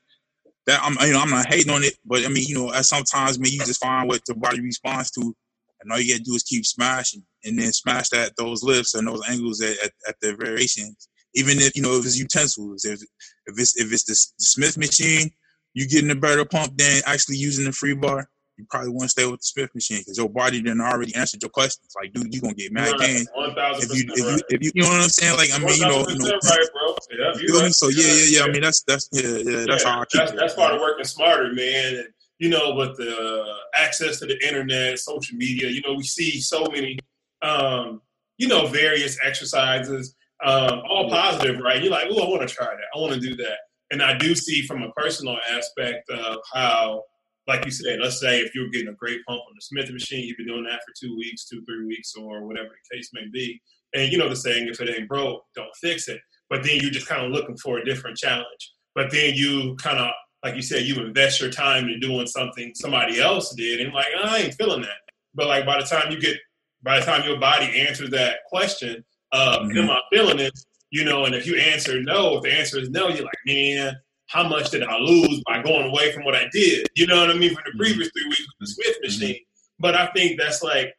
[0.67, 2.86] that I'm, you know, I'm not hating on it, but I mean, you know, at
[2.86, 5.36] sometimes, man, you just find what the body responds to,
[5.82, 9.08] and all you gotta do is keep smashing, and then smash that those lifts and
[9.08, 11.10] those angles at, at, at the variations.
[11.36, 13.02] Even if you know if it's utensils, if
[13.45, 15.32] if it's if it's the, the Smith machine,
[15.73, 18.30] you getting a better pump than actually using the free bar.
[18.63, 21.49] You probably to stay with the Smith machine because your body didn't already answered your
[21.49, 21.93] questions.
[21.95, 23.26] Like, dude, you gonna get mad Right.
[23.34, 25.38] One thousand if you if you if you you know what I'm saying.
[25.38, 26.95] Like, I mean, you know, you know, right, bro.
[27.12, 27.62] Yeah, you you're feel me?
[27.63, 27.71] right.
[27.73, 28.43] So yeah, yeah, yeah.
[28.43, 29.65] I mean, that's that's yeah, yeah.
[29.67, 30.38] That's Yeah, how I keep that's, it.
[30.38, 31.95] that's part of working smarter, man.
[31.95, 32.08] And
[32.39, 33.45] you know, with the
[33.76, 36.97] access to the internet, social media, you know, we see so many,
[37.41, 38.02] um,
[38.38, 41.82] you know, various exercises, um, all positive, right?
[41.82, 42.95] You're like, oh, I want to try that.
[42.95, 43.58] I want to do that.
[43.91, 47.04] And I do see from a personal aspect of how,
[47.47, 50.25] like you said, let's say if you're getting a great pump on the Smith machine,
[50.25, 53.25] you've been doing that for two weeks, two, three weeks, or whatever the case may
[53.32, 53.62] be.
[53.93, 56.21] And you know the saying, if it ain't broke, don't fix it.
[56.49, 58.73] But then you're just kind of looking for a different challenge.
[58.95, 60.12] But then you kind of,
[60.43, 64.08] like you said, you invest your time in doing something somebody else did, and like,
[64.23, 64.97] I ain't feeling that.
[65.36, 66.38] But like by the time you get,
[66.84, 69.84] by the time your body answers that question, uh, Mhm.
[69.84, 70.53] am I feeling it?
[70.91, 73.95] You know, and if you answer no, if the answer is no, you're like, man,
[74.33, 76.87] how much did I lose by going away from what I did?
[76.95, 77.53] You know what I mean?
[77.53, 77.77] From the Mhm.
[77.77, 79.03] previous three weeks with the Smith Mhm.
[79.03, 79.39] machine.
[79.79, 80.93] But I think that's like,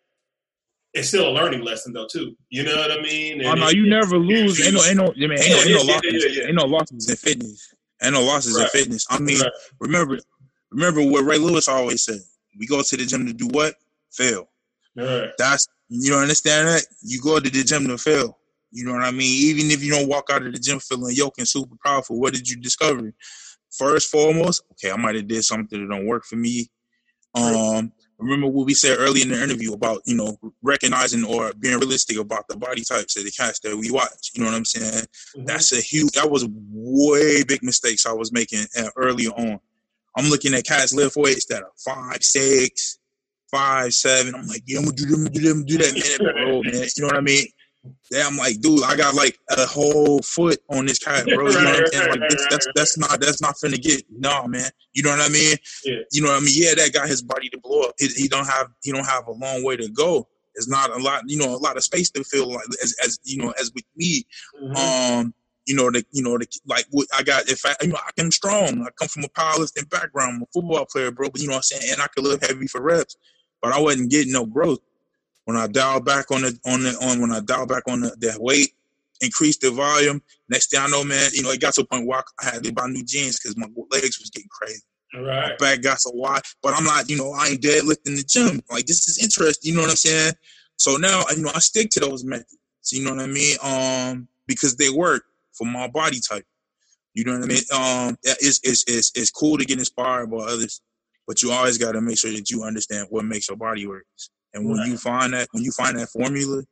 [0.93, 2.37] it's still a learning lesson though too.
[2.51, 3.45] You know what I mean?
[3.45, 4.65] Oh no, you never lose.
[4.65, 6.25] Ain't no, ain't no, I mean, ain't no, ain't Yeah, yeah, losses.
[6.25, 6.47] yeah, yeah.
[6.47, 7.75] Ain't no losses in fitness.
[8.03, 8.65] Ain't no losses Right.
[8.65, 9.07] in fitness.
[9.11, 9.51] I mean, Right.
[9.81, 10.19] remember,
[10.71, 12.21] remember what Ray Lewis always said.
[12.57, 13.75] We go to the gym to do what?
[14.13, 14.49] Fail.
[14.95, 15.31] Right.
[15.39, 16.87] That's you don't understand that.
[17.03, 18.39] You go to the gym to fail.
[18.75, 19.49] You know what I mean?
[19.49, 22.35] Even if you don't walk out of the gym feeling yoked and super powerful, what
[22.35, 23.15] did you discover?
[23.71, 26.69] First, foremost, okay, I might have did something that don't work for me.
[27.35, 31.79] Um, remember what we said earlier in the interview about you know recognizing or being
[31.79, 34.33] realistic about the body types of the cats that we watch.
[34.35, 35.05] You know what I'm saying?
[35.37, 35.47] Mhm.
[35.47, 36.13] That's a huge.
[36.13, 39.59] That was way big mistakes I was making uh, earlier on.
[40.17, 42.99] I'm looking at cats lift weights that are five, six,
[43.51, 44.35] five, seven.
[44.35, 46.89] I'm like, yeah, I'm gonna do them, do them, do that, man, bro, man.
[46.97, 47.47] You know what I mean?
[48.11, 51.49] Yeah, I'm like, dude, I got like a whole foot on this cat, bro.
[51.49, 52.11] You know what I'm saying?
[52.11, 54.71] Like, this, that's that's not that's not finna get no, man.
[54.93, 55.57] You know what I mean?
[55.85, 55.97] Yeah.
[56.13, 56.55] You know what I mean?
[56.55, 57.95] Yeah, that got his body to blow up.
[57.99, 60.29] He, he don't have he don't have a long way to go.
[60.55, 63.19] It's not a lot, you know, a lot of space to fill like as as
[63.25, 64.25] you know as with me
[64.63, 64.77] Mhm.
[65.21, 65.35] um
[65.67, 68.11] you know the you know the like what I got if I you know I
[68.21, 71.49] am strong I come from a powerlifting background I'm a football player bro but you
[71.49, 73.17] know what I'm saying and I could live heavy for reps
[73.63, 74.79] but I wasn't getting no growth
[75.45, 78.15] when I dial back on the on the on when I dialed back on the,
[78.19, 78.75] the weight
[79.21, 82.07] increase the volume next thing I know man you know it got to a point
[82.07, 85.59] where I had to buy new jeans because my legs was getting crazy my Right.
[85.59, 88.87] back got so wide but I'm not you know I ain't deadlifting the gym like
[88.87, 90.33] this is interesting you know what I'm saying
[90.77, 92.59] so now you know I stick to those methods
[92.91, 96.45] you know what I mean um because they work for my body type.
[97.15, 97.63] You know what I mean?
[97.73, 100.83] Um, it's it's it's it's cool to get inspired by others,
[101.27, 104.05] but you always got to make sure that you understand what makes your body work.
[104.55, 104.89] And when Right.
[104.89, 106.63] you find that, when you find that formula,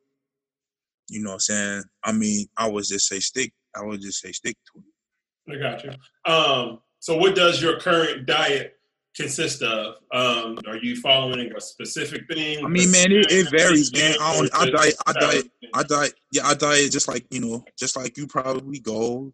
[1.08, 1.82] you know what I'm saying?
[2.04, 3.52] I mean, I would just say stick.
[3.76, 5.54] I would just say stick to it.
[5.54, 5.92] I got you.
[6.24, 8.76] Um, so, what does your current diet
[9.16, 9.96] consist of?
[10.12, 12.64] Um, are you following a specific thing?
[12.64, 14.14] I mean, man, it, it varies, man.
[14.20, 17.64] I, don't, I diet, I diet, I diet, yeah, I diet just like you know,
[17.76, 19.32] just like you probably go.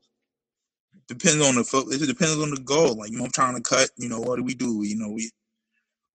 [1.06, 2.96] Depends on the it depends on the goal.
[2.96, 3.90] Like you know, I'm trying to cut.
[3.98, 4.82] You know, what do we do?
[4.82, 5.30] You know, we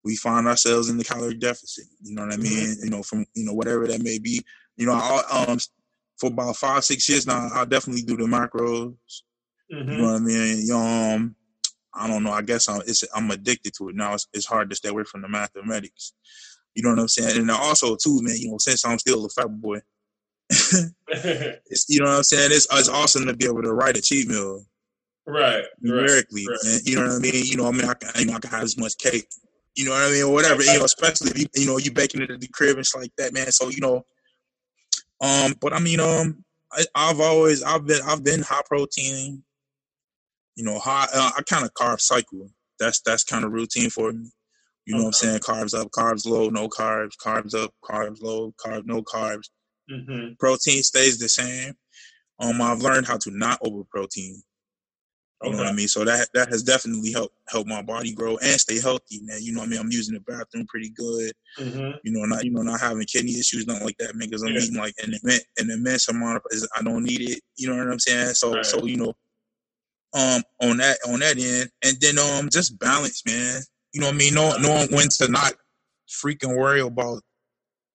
[0.05, 1.85] we find ourselves in the calorie deficit.
[2.03, 2.77] You know what I mean?
[2.83, 4.43] You know, from you know whatever that may be.
[4.77, 5.59] You know, I, um,
[6.19, 8.95] for about five six years now, I'll definitely do the macros.
[9.69, 9.99] You Mhm.
[9.99, 10.71] know what I mean?
[10.73, 11.37] Um,
[11.95, 12.33] I don't know.
[12.33, 14.15] I guess I'm it's I'm addicted to it now.
[14.15, 16.13] It's, it's hard to stay away from the mathematics.
[16.75, 17.37] You know what I'm saying?
[17.39, 18.37] And also too, man.
[18.37, 19.81] You know, since I'm still a fat boy,
[21.09, 22.51] it's you know what I'm saying.
[22.53, 24.65] It's it's awesome to be able to write a cheat meal
[25.27, 25.57] right.
[25.57, 25.65] Right.
[25.81, 26.47] numerically.
[26.49, 26.59] right.
[26.65, 27.45] And, you know what I mean?
[27.45, 29.29] You know, I mean, I can, you know, I can have as much cake.
[29.77, 30.25] You know what I mean?
[30.25, 30.63] Or whatever.
[30.63, 33.01] You know, especially if you, you know you baking it at the crib and shit
[33.01, 33.51] like that, man.
[33.53, 34.05] So you know,
[35.21, 39.43] um, but I mean, um, I, I've always I've been I've been high protein.
[40.57, 41.07] You know, high.
[41.15, 42.51] Uh, I kind of carb cycle.
[42.79, 44.31] That's that's kind of routine for me.
[44.87, 45.39] You know what I'm saying?
[45.41, 49.49] Carbs up, carbs low, no carbs, carbs up, carbs low, carbs no carbs.
[49.91, 50.39] Mhm.
[50.39, 51.75] Protein stays the same.
[52.41, 54.43] Um, I've learned how to not over protein.
[55.43, 55.89] You know what I mean?
[55.89, 59.39] So that that has definitely helped help my body grow and stay healthy, man.
[59.41, 59.81] You know what I mean?
[59.81, 61.33] I'm using the bathroom pretty good.
[61.59, 61.99] Mhm.
[62.05, 64.29] You know, not you know not having kidney issues, nothing like that, man.
[64.29, 64.61] Because I'm Yeah.
[64.61, 66.43] eating like an immense an immense amount of
[66.77, 67.41] I don't need it.
[67.57, 68.35] You know what I'm saying?
[68.35, 68.67] So Right.
[68.67, 69.15] so you know,
[70.13, 73.63] um, on that on that end, and then um, just balance, man.
[73.93, 74.35] You know what I mean?
[74.35, 75.55] Know knowing when to not
[76.09, 77.23] freaking worry about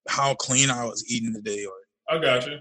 [0.07, 1.73] how clean I was eating today, or
[2.09, 2.59] I got you.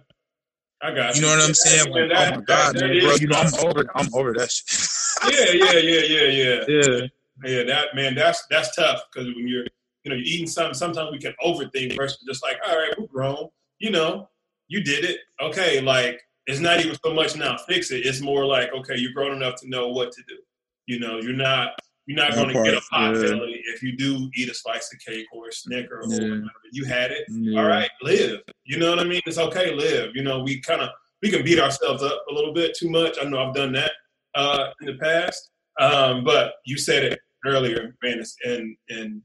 [0.84, 1.26] I got you you.
[1.26, 1.90] know what I'm saying?
[1.92, 3.10] Like, that- oh my god, that- that man, bro.
[3.12, 4.78] is You know I'm over I'm over that shit.
[5.32, 6.64] yeah, yeah, yeah, yeah, yeah.
[6.68, 7.06] yeah.
[7.44, 9.64] Yeah, that man, that's that's tough because when you're,
[10.04, 13.06] you know, you're eating something, sometimes we can overthink versus just like, all right, we're
[13.06, 14.28] grown, you know,
[14.68, 15.80] you did it, okay.
[15.80, 18.04] Like it's not even so much now fix it.
[18.06, 20.36] It's more like, okay, you're grown enough to know what to do.
[20.86, 21.70] You know, you're not
[22.06, 23.22] You're not going to get a pot yeah.
[23.22, 26.18] belly if you do eat a slice of cake or a snicker or yeah.
[26.18, 26.50] whatever.
[26.72, 27.24] You had it.
[27.30, 27.60] Yeah.
[27.60, 28.40] All right, live.
[28.64, 29.22] You know what I mean?
[29.24, 30.10] It's okay, live.
[30.14, 30.90] You know, we kind of
[31.22, 33.16] we can beat ourselves up a little bit too much.
[33.20, 33.92] I know I've done that
[34.34, 35.50] uh, in the past.
[35.80, 39.22] Um, but you said it earlier, man, and and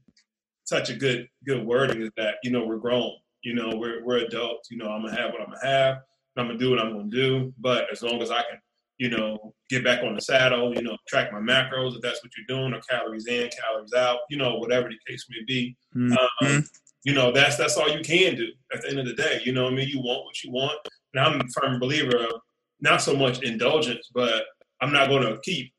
[0.64, 3.12] such a good good wording is that you know we're grown.
[3.42, 4.70] You know, we're we're adults.
[4.70, 5.98] You know, I'm gonna have what I'm gonna have.
[6.36, 7.52] I'm gonna do what I'm gonna do.
[7.58, 8.58] But as long as I can
[9.00, 12.30] you know, get back on the saddle, you know, track my macros if that's what
[12.36, 15.74] you're doing, or calories in, calories out, you know, whatever the case may be.
[15.96, 16.46] Mm-hmm.
[16.46, 16.64] Um,
[17.04, 19.40] you know, that's that's all you can do at the end of the day.
[19.42, 19.88] You know I mean?
[19.88, 20.78] You want what you want.
[21.14, 22.42] And I'm a firm believer of
[22.82, 24.44] not so much indulgence, but
[24.82, 25.72] I'm not gonna keep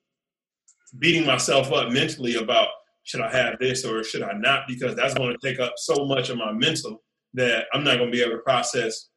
[0.97, 2.69] beating myself up mentally about
[3.03, 6.31] should I have this or should I not, because that's gonna take up so much
[6.31, 7.03] of my mental
[7.35, 9.09] that I'm not gonna be able to process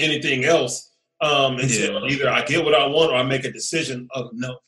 [0.00, 0.89] anything else
[1.20, 2.14] um, until yeah.
[2.14, 4.58] either I get what I want or I make a decision of no.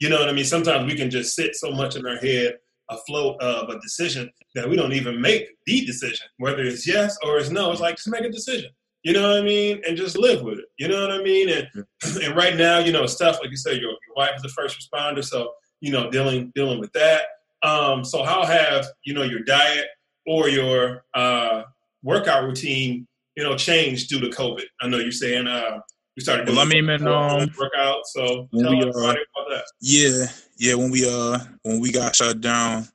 [0.00, 0.44] You know what I mean?
[0.44, 2.54] Sometimes we can just sit so much in our head
[2.88, 7.38] afloat of a decision that we don't even make the decision, whether it's yes or
[7.38, 7.70] it's no.
[7.70, 8.70] It's like just make a decision.
[9.02, 9.80] You know what I mean?
[9.86, 10.66] And just live with it.
[10.78, 11.48] You know what I mean?
[11.48, 11.68] And
[12.22, 14.78] and right now, you know, stuff like you said, your, your wife is a first
[14.78, 17.22] responder, so you know, dealing dealing with that.
[17.62, 19.86] Um, so how have you know your diet
[20.26, 21.62] or your uh,
[22.02, 24.64] workout routine, you know, changed due to COVID?
[24.80, 25.78] I know you're saying uh,
[26.20, 28.06] we started doing well, I mean, man, um, workout.
[28.06, 29.64] So tell we, us uh, about that.
[29.80, 30.26] Yeah,
[30.58, 30.74] yeah.
[30.74, 32.86] When we uh when we got shut down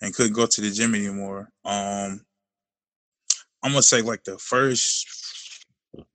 [0.00, 2.20] and couldn't go to the gym anymore, um,
[3.62, 5.06] I'm gonna say like the first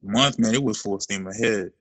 [0.03, 1.71] month, man, it was full steam ahead.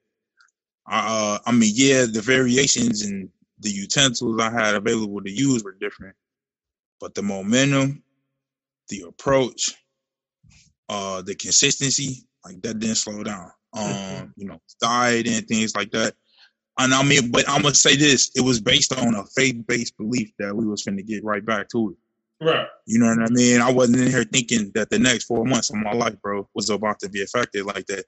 [0.89, 3.29] Uh, I mean, yeah, the variations and
[3.59, 6.15] the utensils I had available to use were different,
[7.01, 8.01] but the momentum,
[8.87, 9.73] the approach,
[10.87, 13.51] uh, the consistency, like that didn't slow down.
[13.73, 16.15] Um, you know, died and things like that.
[16.79, 20.31] And I mean, but I'm gonna say this: it was based on a faith-based belief
[20.39, 22.45] that we was to get right back to it.
[22.45, 22.67] Right.
[22.85, 23.61] You know what I mean?
[23.61, 26.69] I wasn't in here thinking that the next four months of my life, bro, was
[26.69, 28.05] about to be affected like that.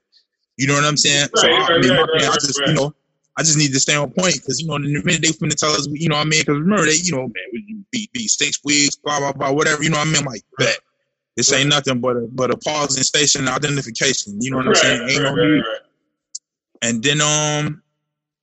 [0.56, 1.28] You know what I'm saying?
[1.34, 2.94] Right, so I, right, I mean, right, I just, you know,
[3.36, 5.54] I just need to stay on point because you know, in the minute they finna
[5.54, 8.28] tell us, you know, what I mean, because remember they, you know, man, be be
[8.28, 9.82] six weeks, blah blah blah, whatever.
[9.82, 10.78] You know, what I mean, I'm like bet.
[11.36, 14.40] This ain't nothing but a but a pausing station identification.
[14.40, 15.06] You know what I'm saying?
[15.06, 15.64] Need.
[16.82, 17.82] And then um,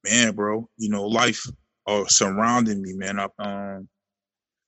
[0.04, 1.46] man, bro, you know, life
[1.86, 3.20] uh, surrounding me, man.
[3.20, 3.88] Up um,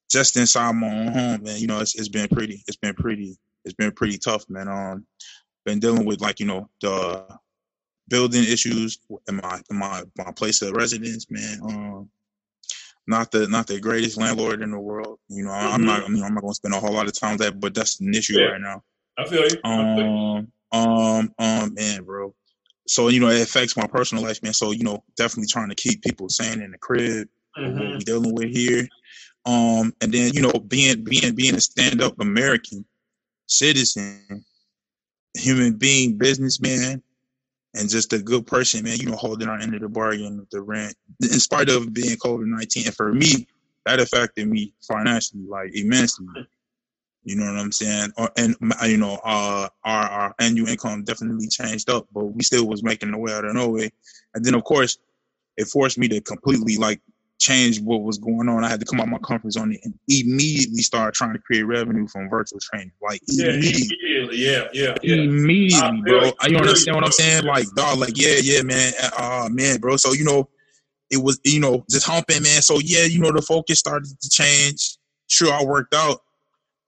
[0.09, 1.59] just inside my own home, man.
[1.59, 2.63] You know, it's it's been pretty.
[2.67, 3.37] It's been pretty.
[3.65, 4.67] It's been pretty tough, man.
[4.67, 5.05] Um,
[5.65, 7.25] been dealing with like you know the
[8.07, 11.59] building issues in my in my my place of residence, man.
[11.63, 12.09] Um,
[13.09, 15.19] not the not the greatest landlord in the world.
[15.27, 15.73] You know, mm-hmm.
[15.73, 16.03] I'm not.
[16.03, 17.73] I mean, I'm not going to spend a whole lot of time with that, but
[17.73, 18.45] that's an issue yeah.
[18.45, 18.83] right now.
[19.17, 19.57] I feel you.
[19.63, 22.33] Um, um, um, man, bro.
[22.87, 24.53] So you know, it affects my personal life, man.
[24.53, 27.27] So you know, definitely trying to keep people sane in the crib.
[27.57, 27.97] Mm-hmm.
[27.99, 28.87] Dealing with here.
[29.45, 32.85] Um, and then you know, being being being a stand up American
[33.47, 34.45] citizen,
[35.35, 37.01] human being, businessman
[37.75, 40.49] and just a good person, man, you know, holding our end of the bargain with
[40.49, 40.95] the rent.
[41.21, 43.47] In spite of being COVID 19, and for me,
[43.85, 46.27] that affected me financially, like immensely.
[47.23, 48.11] You know what I'm saying?
[48.17, 48.55] Or, and
[48.87, 53.11] you know, uh, our our annual income definitely changed up, but we still was making
[53.11, 53.89] the way out of nowhere.
[54.33, 54.97] And then, of course,
[55.57, 57.01] it forced me to completely like
[57.39, 58.63] change what was going on.
[58.63, 62.07] I had to come out my comfort zone and immediately start trying to create revenue
[62.07, 62.91] from virtual training.
[63.01, 65.15] Like yeah, immediately, immediately yeah, yeah, yeah.
[65.15, 66.31] Immediately, bro.
[66.47, 67.45] You understand what I'm saying?
[67.45, 68.93] Like, dog, like, yeah, yeah, man.
[69.17, 69.95] Uh, man, bro.
[69.97, 70.49] So, you know,
[71.09, 72.61] it was, you know, just humping, man.
[72.61, 74.97] So, yeah, you know, the focus started to change.
[75.27, 76.21] Sure, I worked out,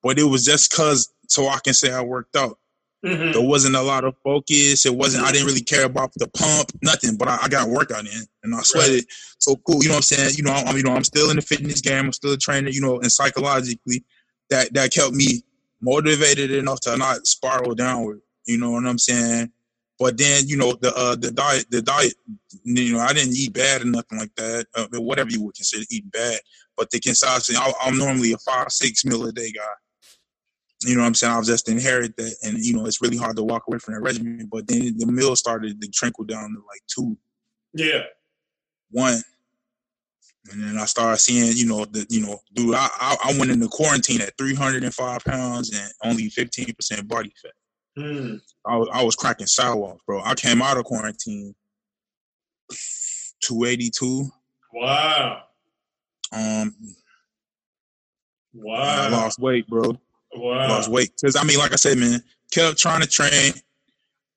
[0.03, 2.57] but it was just cause so I can say I worked out.
[3.05, 3.31] Mm-hmm.
[3.31, 4.85] There wasn't a lot of focus.
[4.85, 5.25] It wasn't.
[5.25, 7.17] I didn't really care about the pump, nothing.
[7.17, 8.93] But I, I got workout in, and I sweated.
[8.93, 9.05] Right.
[9.39, 9.81] So cool.
[9.81, 10.35] You know what I'm saying?
[10.37, 12.05] You know, I'm, you know, I'm still in the fitness game.
[12.05, 12.69] I'm still a trainer.
[12.69, 14.03] You know, and psychologically,
[14.51, 15.41] that that kept me
[15.81, 18.21] motivated enough to not spiral downward.
[18.45, 19.51] You know what I'm saying?
[19.97, 22.13] But then, you know, the uh, the diet, the diet.
[22.63, 24.67] You know, I didn't eat bad or nothing like that.
[24.75, 26.39] Uh, whatever you would consider eating bad.
[26.77, 29.61] But the consistency, I'm normally a five six meal a day guy.
[30.83, 31.33] You know what I'm saying?
[31.33, 34.01] I've just inherited that, and you know it's really hard to walk away from that
[34.01, 34.49] regimen.
[34.51, 37.17] But then the meal started to trickle down to like two,
[37.73, 38.03] yeah,
[38.89, 39.21] one,
[40.49, 43.51] and then I started seeing, you know, the you know, dude, I I, I went
[43.51, 47.51] into quarantine at 305 pounds and only 15 percent body fat.
[47.97, 48.41] Mm.
[48.65, 50.21] I was I was cracking sidewalks, bro.
[50.21, 51.53] I came out of quarantine
[53.43, 54.29] 282.
[54.73, 55.43] Wow.
[56.31, 56.75] Um.
[58.53, 58.75] Wow.
[58.75, 59.97] I lost weight, bro.
[60.33, 60.67] Wow.
[60.69, 61.11] Lost weight.
[61.19, 62.21] Because, I mean, like I said, man,
[62.51, 63.53] kept trying to train,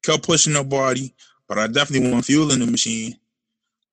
[0.04, 1.14] kept pushing the body,
[1.48, 3.16] but I definitely want fuel in the machine.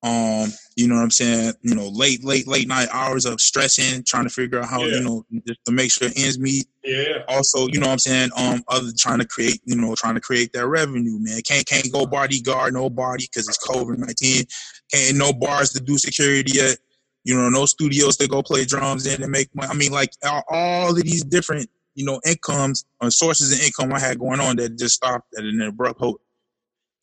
[0.03, 1.53] Um, you know what I'm saying?
[1.61, 4.95] You know, late, late, late night hours of stressing, trying to figure out how, Yeah.
[4.95, 6.65] you know, just to make sure ends meet.
[6.83, 7.19] Yeah.
[7.27, 8.29] Also, you know what I'm saying?
[8.35, 11.41] Um, other trying to create, you know, trying to create that revenue, man.
[11.43, 14.45] Can't can't go bodyguard nobody because it's COVID nineteen.
[14.91, 16.79] Can't no bars to do security yet.
[17.23, 19.69] You know, no studios to go play drums in and make money.
[19.69, 21.69] I mean, like all, all of these different,
[22.01, 25.43] you know, incomes or sources of income I had going on that just stopped at
[25.43, 26.19] an abrupt halt.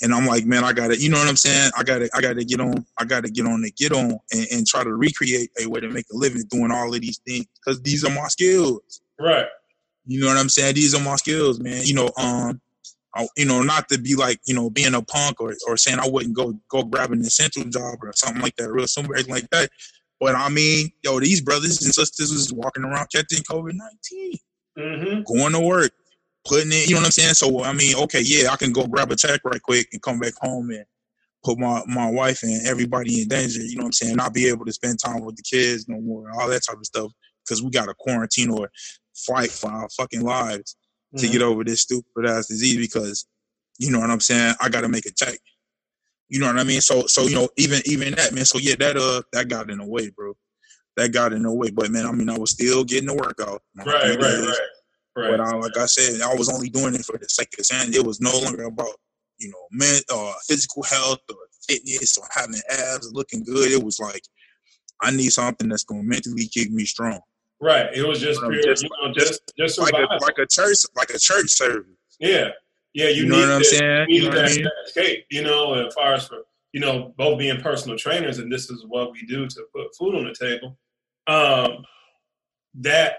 [0.03, 1.70] And I'm like, man, I gotta, you know what I'm saying?
[1.78, 4.66] I gotta, I gotta get on, I gotta get on and get on and, and
[4.66, 7.80] try to recreate a way to make a living doing all of these things because
[7.82, 9.01] these are my skills.
[9.20, 9.46] Right.
[10.05, 10.74] You know what I'm saying?
[10.74, 11.82] These are my skills, man.
[11.84, 12.61] You know, um,
[13.14, 16.01] I, you know, not to be like, you know, being a punk or, or saying
[16.01, 19.49] I wouldn't go go grab an essential job or something like that, real anything like
[19.51, 19.70] that.
[20.20, 24.38] But I mean, yo, these brothers and sisters was walking around catching COVID nineteen,
[24.79, 25.22] Mm-hmm.
[25.22, 25.91] going to work,
[26.47, 26.89] putting it.
[26.89, 27.35] you know what I'm saying?
[27.35, 30.18] So I mean, okay, yeah, I can go grab a check right quick and come
[30.18, 30.85] back home and
[31.45, 34.16] put my, my wife and everybody in danger, you know what I'm saying?
[34.16, 36.87] Not be able to spend time with the kids no more, all that type of
[36.87, 37.12] stuff,
[37.45, 38.70] because we got to quarantine or
[39.14, 40.76] fight for our fucking lives
[41.14, 41.24] Mm-hmm.
[41.24, 43.26] to get over this stupid ass disease because
[43.79, 44.55] you know what I'm saying.
[44.61, 45.39] I got to make a check.
[46.29, 46.83] You know what I mean?
[46.83, 48.45] So so you know even even that man.
[48.45, 50.35] So yeah, that uh that got in the way, bro.
[50.99, 51.70] That got in the way.
[51.70, 53.62] But man, I mean, I was still getting the workout.
[53.76, 53.86] Right.
[53.86, 54.18] Right.
[54.18, 54.59] Right.
[55.16, 55.30] Right.
[55.30, 57.94] But I, like I said, I was only doing it for the sake of saying
[57.94, 58.94] it was no longer about
[59.38, 61.36] you know men uh, physical health or
[61.68, 63.72] fitness or having abs or looking good.
[63.72, 64.22] It was like
[65.01, 67.20] I need something that's gonna mentally keep me strong,
[67.61, 67.88] Right.
[67.94, 70.78] It was just Um, pure, just- you know, just just like a like a church
[70.96, 71.86] like a church service.
[72.20, 72.49] yeah.
[72.94, 73.09] Yeah.
[73.09, 74.07] You, You, know need what I'm to- saying?
[74.11, 74.64] you You know what I mean?
[74.64, 75.24] that escape.
[75.30, 76.38] You know, as far as for
[76.72, 80.14] you know, both being personal trainers, and this is what we do to put food
[80.14, 80.78] on the table.
[81.29, 81.85] Um,
[82.74, 83.18] that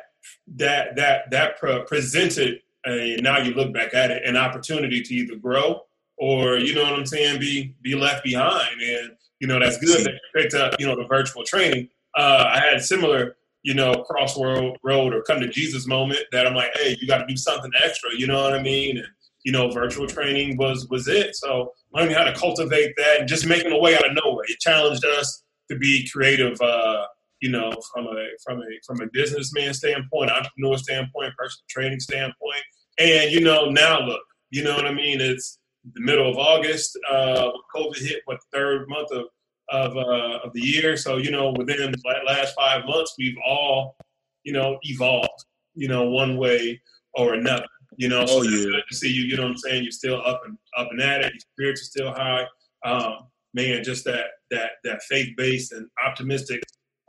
[0.56, 5.14] that that that pre- presented a now you look back at it an opportunity to
[5.14, 5.82] either grow
[6.18, 8.82] or you know what I'm saying be be left behind.
[8.82, 11.90] And you know that's good that you picked up you know the virtual training.
[12.16, 16.56] Uh, I had similar you know crossroad road or come to Jesus moment that I'm
[16.56, 18.98] like hey you got to do something extra you know what I mean?
[18.98, 19.08] And
[19.44, 21.36] you know virtual training was was it.
[21.36, 24.46] So learning how to cultivate that and just making a way out of nowhere.
[24.48, 27.06] It challenged us to be creative uh,
[27.42, 32.64] you know, from a from a from a businessman standpoint, entrepreneur standpoint, personal training standpoint,
[32.98, 34.22] and you know, now look,
[34.52, 35.22] you know what I mean?
[35.22, 35.60] It's
[35.94, 36.98] the middle of August.
[37.10, 39.26] Uh, COVID hit what third month of
[39.72, 43.96] of uh, of the year, so you know, within the last five months, we've all
[44.44, 46.82] you know evolved, you know, one way
[47.14, 47.66] or another.
[47.98, 48.66] You know, so Oh, yeah.
[48.66, 49.24] good to see you.
[49.24, 49.84] You know what I'm saying?
[49.84, 51.34] You're still up and up and at it.
[51.34, 52.46] Your spirits are still high.
[52.86, 56.62] Um, man, just that that that faith based and optimistic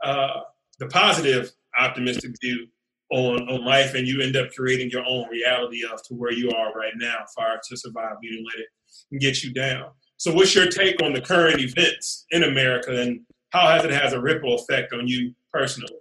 [0.03, 0.41] uh,
[0.79, 2.67] the positive optimistic view
[3.11, 6.49] on, on life and you end up creating your own reality of to where you
[6.51, 10.55] are right now far to survive you didn't let it get you down so what's
[10.55, 14.55] your take on the current events in america and how has it has a ripple
[14.55, 15.97] effect on you personally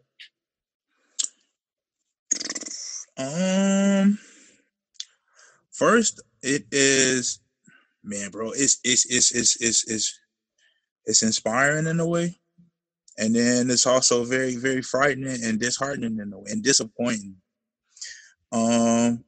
[3.21, 4.19] Um,
[5.71, 7.41] first it is,
[8.03, 8.53] man, bro.
[8.53, 10.19] It's it's it's it's it's it's
[11.05, 12.39] it's inspiring in a way,
[13.19, 17.37] and then it's also very very frightening and disheartening in a way, and disappointing.
[18.53, 19.25] Um,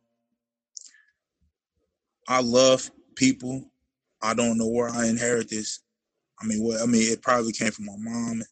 [2.28, 3.70] I love people.
[4.22, 5.80] I don't know where I inherit this.
[6.40, 8.42] I mean, well, I mean, it probably came from my mom,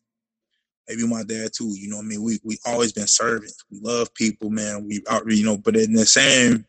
[0.89, 1.72] maybe my dad too.
[1.76, 3.64] You know, I mean, we we always been servants.
[3.70, 4.87] We love people, man.
[4.87, 6.64] We out, you know, but in the same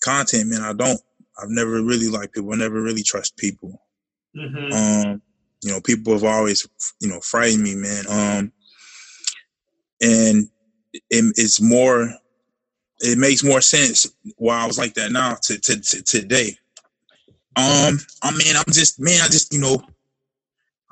[0.00, 1.00] content, man, I don't.
[1.40, 2.52] I've never really liked people.
[2.52, 3.80] I never really trust people.
[4.36, 4.72] mm-hmm.
[4.72, 5.22] Um,
[5.62, 6.66] you know, people have always,
[7.00, 8.04] you know, frightened me, man.
[8.08, 8.52] Um,
[10.00, 10.48] and
[10.92, 12.12] it, it's more.
[13.00, 14.06] It makes more sense
[14.38, 16.56] why I was like that now to, to, to today.
[17.56, 19.20] Um, I mean, I'm just man.
[19.22, 19.82] I just you know,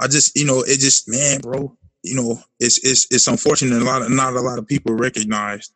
[0.01, 1.77] I just you know, it just man, bro.
[2.03, 3.83] You know, it's it's it's unfortunate.
[3.83, 5.71] A lot of not a lot of people recognize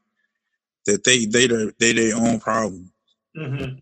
[0.86, 2.93] that they they their they their own problem
[3.36, 3.78] Mm-hmm.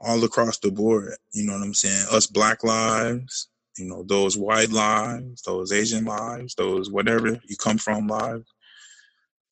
[0.00, 1.14] all across the board.
[1.32, 2.06] You know what I'm saying?
[2.10, 3.48] Us black lives,
[3.78, 8.52] you know, those white lives, those Asian lives, those whatever you come from lives.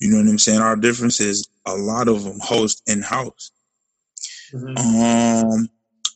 [0.01, 0.61] You know what I'm saying?
[0.61, 3.53] Our difference is a lot of them host in house.
[4.53, 4.77] Mm-hmm.
[4.77, 5.69] Um,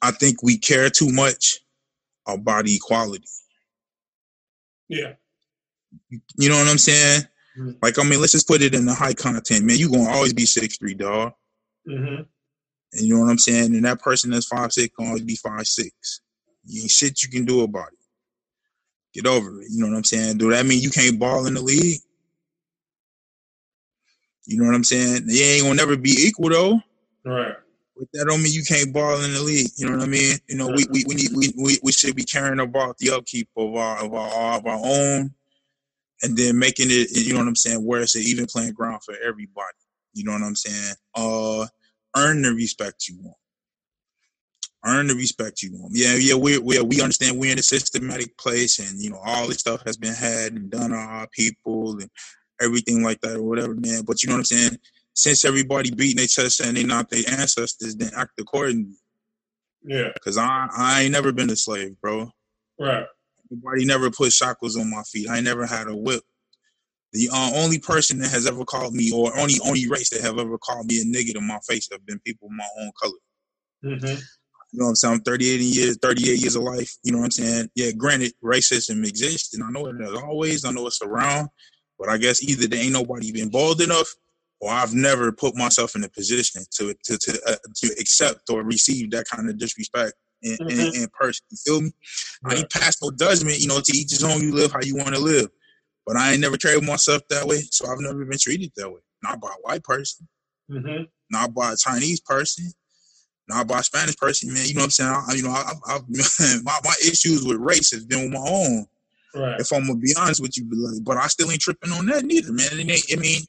[0.02, 1.60] I think we care too much
[2.26, 3.24] about equality.
[4.88, 5.14] yeah
[6.36, 7.22] You know what I'm saying?
[7.58, 7.78] Mhm.
[7.82, 9.78] Like, I mean, let's just put it in the high content, man.
[9.78, 11.32] You're gonna always be six three, dog.
[11.88, 12.22] mm-hmm.
[12.92, 13.74] And you know what I'm saying?
[13.74, 16.20] And that person that's five six gonna always be five six.
[16.64, 17.97] You ain't shit you can do about it.
[19.18, 19.66] Get over it.
[19.68, 20.38] You know what I'm saying?
[20.38, 22.00] Do that mean you can't ball in the league?
[24.46, 25.26] You know what I'm saying?
[25.26, 26.80] They ain't gonna never be equal though.
[27.24, 27.54] right
[27.96, 29.70] But that don't mean you can't ball in the league.
[29.76, 30.36] You know what I mean?
[30.48, 33.48] You know, we we we need we we, we should be caring about the upkeep
[33.56, 35.34] of our of our of our own,
[36.22, 37.08] and then making it.
[37.10, 37.84] You know what I'm saying?
[37.84, 39.78] Where it's an even playing ground for everybody.
[40.14, 40.94] You know what I'm saying?
[41.16, 41.66] Uh,
[42.16, 43.36] earn the respect you want.
[44.84, 45.92] Earn the respect you want.
[45.94, 49.48] Yeah, yeah, we we we understand we're in a systematic place, and you know all
[49.48, 52.08] this stuff has been had and done on our people and
[52.60, 54.02] everything like that or whatever, man.
[54.06, 54.78] But you know what I'm saying?
[55.18, 58.94] since everybody beating their chest and they not their ancestors, then act accordingly.
[59.82, 60.12] Yeah.
[60.22, 62.30] Cause I I ain't never been a slave, bro.
[62.78, 63.04] Right.
[63.50, 65.28] Nobody never put shackles on my feet.
[65.28, 66.22] I never had a whip.
[67.12, 70.38] The uh, only person that has ever called me, or only only race that have
[70.38, 73.12] ever called me a nigga to my face, have been people of my own color.
[73.84, 74.20] Mm-hmm.
[74.72, 75.14] You know what I'm saying?
[75.14, 76.96] I'm 38 years, 38 years of life.
[77.02, 77.70] You know what I'm saying?
[77.74, 80.64] Yeah, granted, racism exists, and I know it as always.
[80.64, 81.48] I know it's around,
[81.98, 84.08] but I guess either there ain't nobody been bold enough,
[84.60, 88.62] or I've never put myself in a position to to to, uh, to accept or
[88.62, 90.12] receive that kind of disrespect
[90.42, 90.68] in, mm-hmm.
[90.68, 91.44] in, in person.
[91.50, 91.90] You feel me?
[92.42, 92.56] Right.
[92.56, 93.60] I ain't pass no judgment.
[93.60, 94.42] You know, to each his own.
[94.42, 95.48] You live how you want to live,
[96.06, 99.00] but I ain't never carried myself that way, so I've never been treated that way.
[99.22, 100.28] Not by a white person,
[100.70, 101.04] mm-hmm.
[101.30, 102.70] not by a Chinese person,
[103.48, 104.52] not by a Spanish person.
[104.52, 105.24] Man, you know what I'm saying?
[105.28, 105.98] I, you know, I, I,
[106.62, 108.86] my my issues with race has been with my own.
[109.34, 109.60] Right.
[109.60, 112.24] If I'm gonna be honest with you, like, but I still ain't tripping on that
[112.24, 112.68] neither, man.
[112.72, 113.42] It ain't, I mean,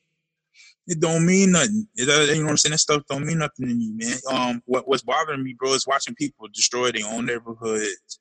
[0.87, 1.87] it don't mean nothing.
[1.95, 2.71] It, uh, you know what I'm saying?
[2.71, 4.17] That stuff don't mean nothing to me, man.
[4.29, 8.19] Um, what what's bothering me, bro, is watching people destroy their own neighborhoods,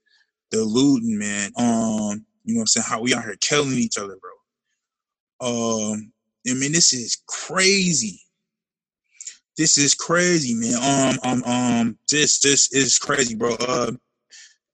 [0.51, 1.51] the looting, man.
[1.57, 2.87] Um, you know what I'm saying?
[2.89, 5.93] How we out here killing each other, bro.
[5.93, 6.13] Um,
[6.49, 8.21] I mean, this is crazy.
[9.59, 11.19] This is crazy, man.
[11.25, 13.57] Um, um, um, this this is crazy, bro.
[13.61, 13.93] Uh,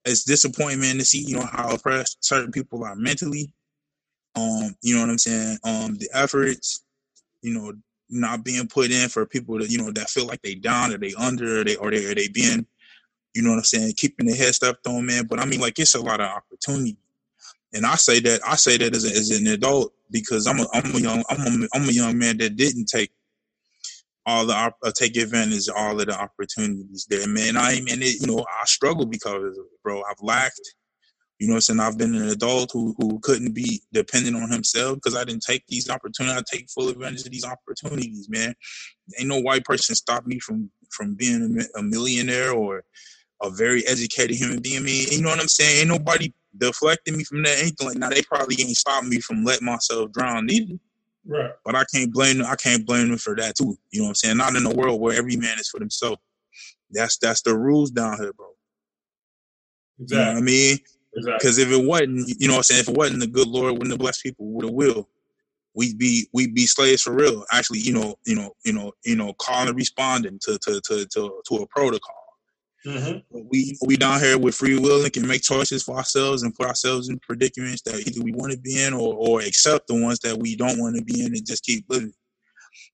[0.04, 3.52] it's disappointing, man, to see you know how oppressed certain people are mentally.
[4.36, 5.58] Um, you know what I'm saying?
[5.64, 6.84] Um, the efforts
[7.44, 7.72] you know,
[8.10, 10.98] not being put in for people that, you know, that feel like they down or
[10.98, 12.66] they under or they or they or they being,
[13.34, 15.26] you know what I'm saying, keeping their head stuffed on, man.
[15.26, 16.96] But I mean like it's a lot of opportunity.
[17.74, 20.66] And I say that I say that as, a, as an adult because I'm a
[20.72, 23.12] I'm a young I'm a, I'm a young man that didn't take
[24.26, 27.56] all the uh, take advantage of all of the opportunities there, man.
[27.56, 30.02] I mean, it, you know, I struggle because bro.
[30.02, 30.60] I've lacked
[31.38, 34.96] you know, I'm saying I've been an adult who who couldn't be dependent on himself
[34.96, 36.38] because I didn't take these opportunities.
[36.38, 38.54] I take full advantage of these opportunities, man.
[39.18, 42.84] Ain't no white person stop me from from being a, a millionaire or
[43.42, 44.78] a very educated human being.
[44.78, 45.80] I mean, you know what I'm saying?
[45.80, 47.58] Ain't nobody deflecting me from that.
[47.58, 50.74] Anything like now, they probably ain't stopping me from letting myself drown either.
[51.26, 51.52] Right.
[51.64, 52.46] But I can't blame them.
[52.48, 53.76] I can't blame them for that too.
[53.90, 54.36] You know what I'm saying?
[54.36, 56.20] Not in a world where every man is for themselves.
[56.90, 58.48] That's that's the rules down here, bro.
[60.00, 60.18] Exactly.
[60.18, 60.78] You know what I mean?
[61.14, 63.72] Because if it wasn't, you know what I'm saying, if it wasn't the good Lord
[63.72, 65.08] wouldn't have blessed people with a will,
[65.74, 67.44] we'd be we'd be slaves for real.
[67.52, 71.06] Actually, you know, you know, you know, you know, calling and responding to to to
[71.06, 72.23] to, to a protocol.
[72.86, 73.38] Mm-hmm.
[73.50, 76.66] We we down here with free will and can make choices for ourselves and put
[76.66, 80.18] ourselves in predicaments that either we want to be in or or accept the ones
[80.20, 82.12] that we don't want to be in and just keep living.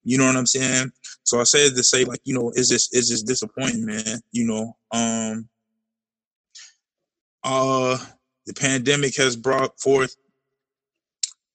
[0.04, 0.92] You know what I'm saying?
[1.24, 4.20] So I said to say like, you know, is this is this disappointing, man?
[4.30, 5.48] You know, um,
[7.42, 7.98] uh,
[8.46, 10.14] the pandemic has brought forth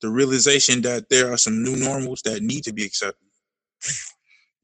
[0.02, 3.28] the realization that there are some new normals that need to be accepted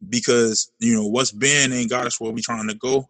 [0.10, 3.08] because you know what's been ain't got us where we trying to go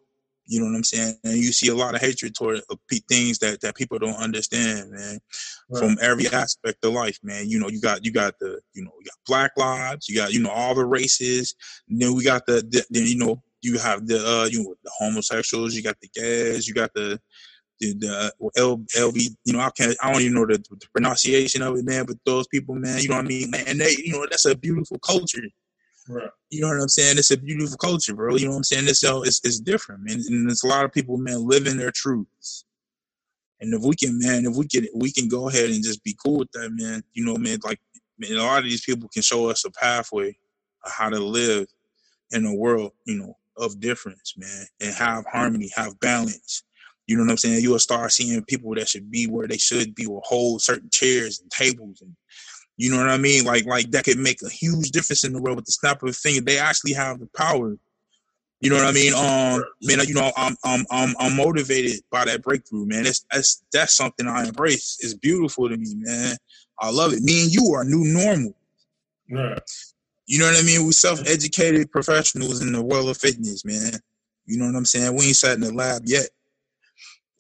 [0.52, 2.76] you know what i'm saying and you see a lot of hatred toward uh,
[3.08, 5.20] things that that people don't understand man
[5.70, 5.80] right.
[5.80, 8.92] from every aspect of life man you know you got you got the you know
[9.00, 11.56] you got black lives you got you know all the races
[11.90, 14.76] and then we got the, the, the you know you have the uh you know
[14.84, 17.18] the homosexuals you got the gays you got the
[17.80, 21.64] the, the L, LB, you know, I can't, I don't even know the, the, pronunciation
[21.64, 22.06] of it, man.
[22.06, 23.64] But those people, man, you know what I mean, man.
[23.66, 25.42] And they, you know, that's a beautiful culture.
[26.12, 26.30] Right.
[26.50, 27.18] You know what I'm saying?
[27.18, 28.36] It's a beautiful culture, bro.
[28.36, 28.88] You know what I'm saying?
[28.88, 30.22] It's uh, it's, it's different, man.
[30.28, 32.66] And there's a lot of people, man, living their truths.
[33.62, 36.18] And if we can, man, if we can, we can go ahead and just be
[36.24, 37.04] cool with that, man.
[37.14, 37.80] You know, man, like,
[38.20, 40.36] man, a lot of these people can show us a pathway
[40.84, 41.68] of how to live
[42.32, 46.64] in a world, you know, of difference, man, and have harmony, have balance
[47.12, 47.62] you know what I'm saying?
[47.62, 51.42] You'll start seeing people that should be where they should be will hold certain chairs
[51.42, 52.16] and tables and
[52.78, 53.46] you know what I mean?
[53.46, 56.10] Like like that could make a huge difference in the world with the snap of
[56.10, 56.42] a finger.
[56.42, 57.78] They actually have the power.
[58.60, 59.14] You know what I mean?
[59.14, 63.04] Um man, you know, I'm I'm I'm I'm motivated by that breakthrough, man.
[63.04, 64.98] That's that's that's something I embrace.
[65.02, 66.36] It's beautiful to me, man.
[66.80, 67.22] I love it.
[67.22, 68.56] Me and you are new normal.
[69.28, 69.60] Yeah.
[70.26, 70.86] You know what I mean?
[70.86, 73.94] We self-educated professionals in the world of fitness, man.
[74.46, 75.16] You know what I'm saying?
[75.16, 76.30] We ain't sat in the lab yet.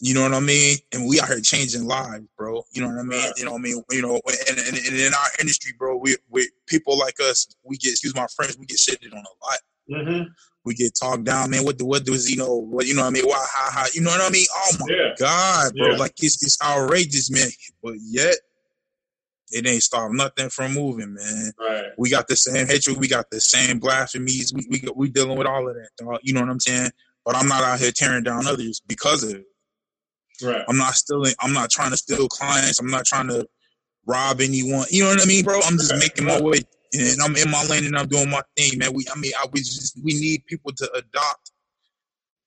[0.03, 0.77] You know what I mean?
[0.91, 2.63] And we out here changing lives, bro.
[2.73, 3.31] You know what I mean?
[3.37, 3.83] You know what I mean?
[3.91, 7.77] You know, and, and, and in our industry, bro, we, we people like us, we
[7.77, 9.59] get excuse my friends, we get shitted on a lot.
[9.91, 10.23] Mm-hmm.
[10.65, 11.65] We get talked down, man.
[11.65, 12.55] What the what does you know?
[12.55, 13.01] What you know?
[13.01, 13.45] what I mean, why?
[13.53, 13.71] How?
[13.71, 13.85] How?
[13.93, 14.45] You know what I mean?
[14.55, 15.13] Oh my Yeah.
[15.19, 15.91] god, bro!
[15.91, 15.97] Yeah.
[15.97, 17.49] Like it's it's outrageous, man.
[17.83, 18.35] But yet,
[19.51, 21.51] it ain't stop nothing from moving, man.
[21.59, 21.85] Right.
[21.97, 22.97] We got the same hatred.
[22.97, 24.53] We got the same blasphemies.
[24.53, 26.19] We we we dealing with all of that, dog.
[26.23, 26.91] You know what I'm saying?
[27.25, 29.45] But I'm not out here tearing down others because of it.
[30.43, 30.63] Right.
[30.67, 31.33] I'm not stealing.
[31.39, 32.79] I'm not trying to steal clients.
[32.79, 33.47] I'm not trying to
[34.05, 34.85] rob anyone.
[34.89, 35.59] You know what I mean, bro?
[35.63, 36.59] I'm just making my way,
[36.93, 38.93] and I'm in my lane and I'm doing my thing, man.
[38.93, 41.51] We, I mean, I we just we need people to adopt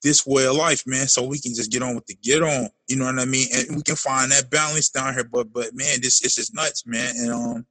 [0.03, 2.69] this way of life, man, so we can just get on with the get on.
[2.89, 3.49] You know what I mean?
[3.55, 5.25] And we can find that balance down here.
[5.25, 7.15] But but man, this this is nuts, man.
[7.17, 7.67] And um,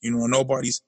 [0.00, 0.82] you know, nobody's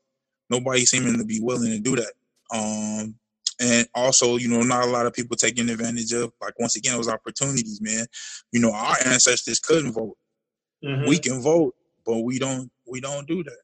[0.51, 2.13] nobody's seeming to be willing to do that.
[2.53, 3.15] Um,
[3.61, 6.95] and also, you know, not a lot of people taking advantage of like once again
[6.97, 8.07] those opportunities, man.
[8.53, 10.17] You know, our ancestors couldn't vote.
[10.85, 11.09] Mhm.
[11.09, 11.75] We can vote,
[12.07, 13.59] but we don't we don't do that.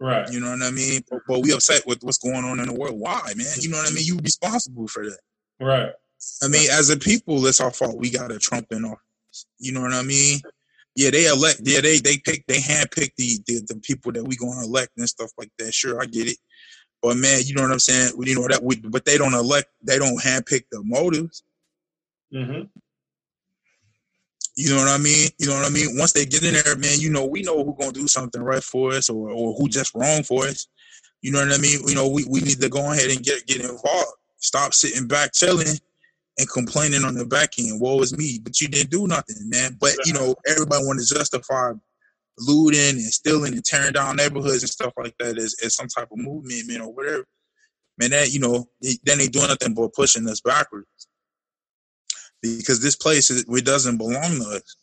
[0.00, 0.30] right.
[0.30, 1.02] You know what I mean?
[1.10, 2.98] But, but we upset with what's going on in the world.
[2.98, 3.46] Why, man?
[3.60, 4.04] You know what I mean?
[4.04, 5.18] You responsible for that.
[5.60, 5.92] Right.
[6.42, 7.96] I mean, as a people, it's our fault.
[7.98, 9.46] We got a Trump in office.
[9.58, 10.40] You know what I mean?
[10.96, 11.60] Yeah, they elect.
[11.64, 12.44] Yeah, they they pick.
[12.48, 15.72] They handpick the, the the people that we going to elect and stuff like that.
[15.72, 16.38] Sure, I get it.
[17.02, 18.12] But man, you know what I'm saying?
[18.18, 18.62] You know that.
[18.62, 19.68] We, but they don't elect.
[19.82, 21.44] They don't handpick the motives.
[22.32, 22.62] hmm
[24.56, 25.28] You know what I mean?
[25.38, 25.96] You know what I mean?
[25.98, 28.62] Once they get in there, man, you know, we know who gonna do something right
[28.62, 30.66] for us or, or who just wrong for us.
[31.22, 31.80] You know what I mean?
[31.86, 34.12] You know, we, we need to go ahead and get get involved.
[34.38, 35.78] Stop sitting back chilling
[36.38, 37.80] and complaining on the back end.
[37.80, 38.40] Woe is me.
[38.42, 39.76] But you didn't do nothing, man.
[39.80, 41.72] But you know, everybody want to justify
[42.38, 46.08] looting and stealing and tearing down neighborhoods and stuff like that as, as some type
[46.10, 47.24] of movement, man, or whatever.
[47.98, 50.86] Man, that you know, they- then they doing nothing but pushing us backwards
[52.42, 54.76] because this place is, it doesn't belong to us.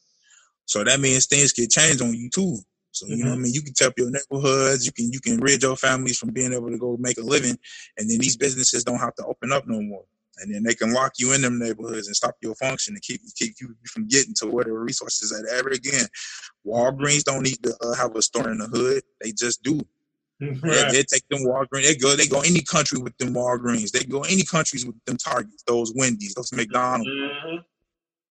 [0.65, 2.57] So that means things get changed on you too.
[2.91, 3.43] So you know what I mm-hmm.
[3.43, 3.53] mean.
[3.53, 4.85] You can tap your neighborhoods.
[4.85, 7.57] You can you can rid your families from being able to go make a living,
[7.97, 10.05] and then these businesses don't have to open up no more.
[10.37, 13.21] And then they can lock you in them neighborhoods and stop your function and keep
[13.35, 16.05] keep you from getting to where the resources at ever again.
[16.65, 19.03] Walgreens don't need to uh, have a store in the hood.
[19.21, 19.79] They just do.
[20.41, 20.91] They, Right.
[20.91, 21.83] they take them Walgreens.
[21.87, 22.13] They go.
[22.15, 23.91] They go any country with them Walgreens.
[23.91, 27.09] They go any countries with them Targets, those Wendy's, those McDonald's.
[27.09, 27.63] Mhm.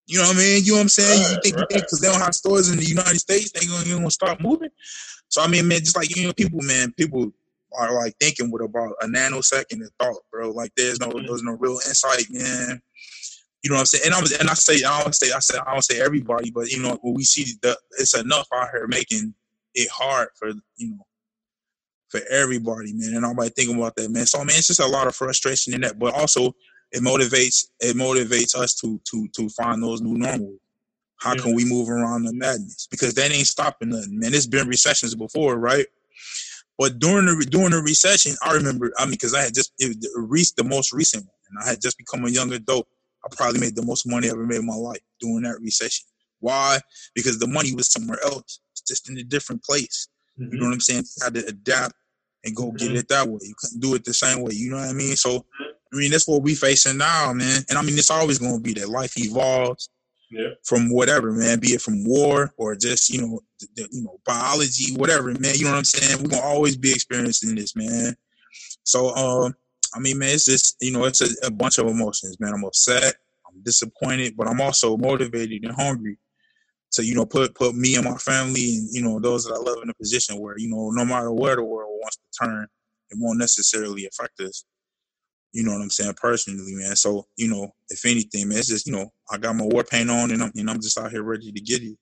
[0.07, 0.65] You know what I mean?
[0.65, 1.19] You know what I'm saying?
[1.19, 1.69] you Right, think right.
[1.71, 4.69] because they don't have stores in the United States, they gonna, you gonna start moving.
[5.29, 7.33] So I mean, man, just like you know, people, man, people
[7.77, 10.51] are like thinking with about a nanosecond of thought, bro.
[10.51, 11.27] Like there's no, Mhm.
[11.27, 12.83] there's no real insight, man.
[13.63, 14.05] You know what I'm saying?
[14.07, 16.51] And I was, and I say, I don't say, I said, I don't say everybody,
[16.51, 19.35] but you know, when we see the, it's enough out here making
[19.75, 21.07] it hard for you know,
[22.11, 23.13] for everybody, man.
[23.15, 24.27] And nobody thinking about that, man.
[24.27, 26.55] So man, it's just a lot of frustration in that, but also
[26.93, 30.59] it motivates it motivates us to to to find those new normals.
[31.17, 31.43] How Yeah.
[31.43, 32.87] can we move around the madness?
[32.91, 34.35] Because that ain't stopping nothing, man.
[34.35, 35.87] It's been recessions before, right?
[36.79, 38.93] But during the during the recession, I remember.
[38.99, 41.81] I mean, because I had just it was the, most recent one, and I had
[41.81, 42.89] just become a young adult.
[43.25, 46.07] I probably made the most money I ever made in my life during that recession.
[46.41, 46.81] Why?
[47.15, 50.09] Because the money was somewhere else, it's just in a different place.
[50.37, 50.67] You know Mhm.
[50.67, 51.05] what I'm saying?
[51.17, 51.95] You had to adapt
[52.45, 52.97] and go get Mhm.
[52.97, 53.39] it that way.
[53.43, 54.53] You couldn't do it the same way.
[54.55, 55.17] You know what I mean?
[55.17, 55.47] So,
[55.93, 57.65] I mean, that's what we facing now, man.
[57.69, 59.89] And I mean, it's always going to be that life evolves
[60.31, 60.51] Yeah.
[60.65, 61.61] from whatever, man.
[61.61, 63.41] Be it from war or just you know,
[63.77, 65.55] the, you know, biology, whatever, man.
[65.55, 66.23] You know what I'm saying?
[66.23, 68.15] We're gonna always be experiencing this, man.
[68.85, 69.55] So, um,
[69.95, 72.53] I mean, man, it's just you know, it's a, a bunch of emotions, man.
[72.55, 73.15] I'm upset,
[73.47, 76.19] I'm disappointed, but I'm also motivated and hungry
[76.95, 79.59] to you know put put me and my family and you know those that I
[79.59, 82.67] love in a position where you know no matter where the world wants to turn,
[83.11, 84.65] it won't necessarily affect us.
[85.53, 86.97] You know what I'm saying personally, man.
[86.97, 90.11] So you know, if anything, man, it's just you know I got my war paint
[90.11, 91.97] on and I'm and I'm just out here ready to get it.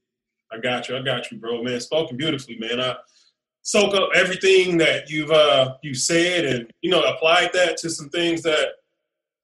[0.53, 0.97] I got you.
[0.97, 1.63] I got you, bro.
[1.63, 2.81] Man, spoken beautifully, man.
[2.81, 2.97] I
[3.63, 8.09] soak up everything that you've uh you said and you know applied that to some
[8.09, 8.67] things that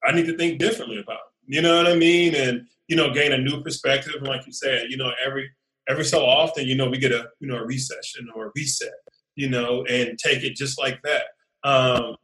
[0.03, 1.19] I need to think differently about.
[1.45, 2.35] You know what I mean?
[2.35, 4.15] And you know, gain a new perspective.
[4.17, 5.49] And like you said, you know, every
[5.87, 8.89] every so often, you know, we get a you know a recession or a reset,
[9.35, 11.23] you know, and take it just like that.
[11.63, 12.15] Um,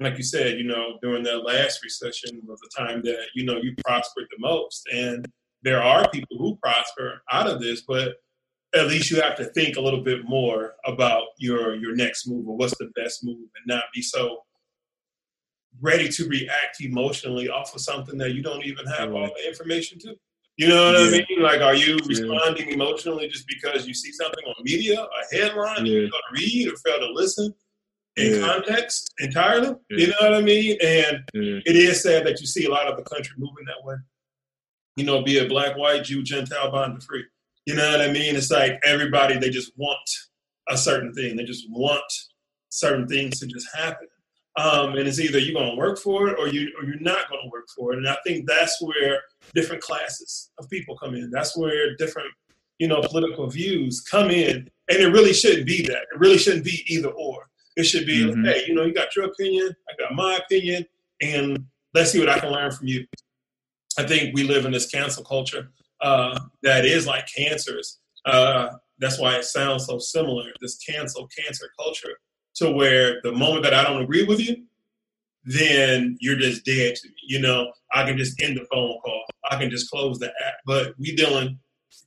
[0.00, 3.58] like you said, you know, during that last recession was the time that you know
[3.58, 5.26] you prospered the most, and
[5.64, 8.16] there are people who prosper out of this, but
[8.74, 12.46] at least you have to think a little bit more about your your next move
[12.48, 14.42] or what's the best move, and not be so
[15.80, 19.98] ready to react emotionally off of something that you don't even have all the information
[19.98, 20.14] to.
[20.56, 21.42] You know what I mean?
[21.42, 25.86] Like, are you responding emotionally just because you see something on media, a headline, that
[25.86, 26.08] you Yeah.
[26.10, 27.52] don't read or fail to listen
[28.16, 28.46] in Yeah.
[28.46, 29.74] context entirely?
[29.90, 29.98] Yeah.
[29.98, 30.76] You know what I mean?
[30.80, 31.58] And Yeah.
[31.66, 33.96] it is sad that you see a lot of the country moving that way.
[34.96, 37.24] You know, be a black, white, Jew, Gentile, bond, or free.
[37.66, 38.36] You know what I mean?
[38.36, 39.98] It's like everybody, they just want
[40.68, 41.36] a certain thing.
[41.36, 42.04] They just want
[42.68, 44.08] certain things to just happen.
[44.56, 47.28] Um, and it's either you're going to work for it or you or you're not
[47.28, 47.98] going to work for it.
[47.98, 49.20] And I think that's where
[49.52, 51.30] different classes of people come in.
[51.30, 52.28] That's where different
[52.78, 56.02] you know political views come in, and it really shouldn't be that.
[56.12, 57.48] It really shouldn't be either or.
[57.76, 58.44] It should be, mm-hmm.
[58.44, 60.86] hey, you know, you got your opinion, I got my opinion,
[61.20, 63.04] and let's see what I can learn from you.
[63.98, 65.70] I think we live in this cancel culture
[66.00, 67.98] uh, that is like cancers.
[68.24, 70.44] Uh, that's why it sounds so similar.
[70.60, 72.18] This cancel cancer culture,
[72.56, 74.64] to where the moment that I don't agree with you,
[75.44, 77.14] then you're just dead to me.
[77.26, 79.24] You know, I can just end the phone call.
[79.50, 80.54] I can just close the app.
[80.64, 81.58] But we dealing,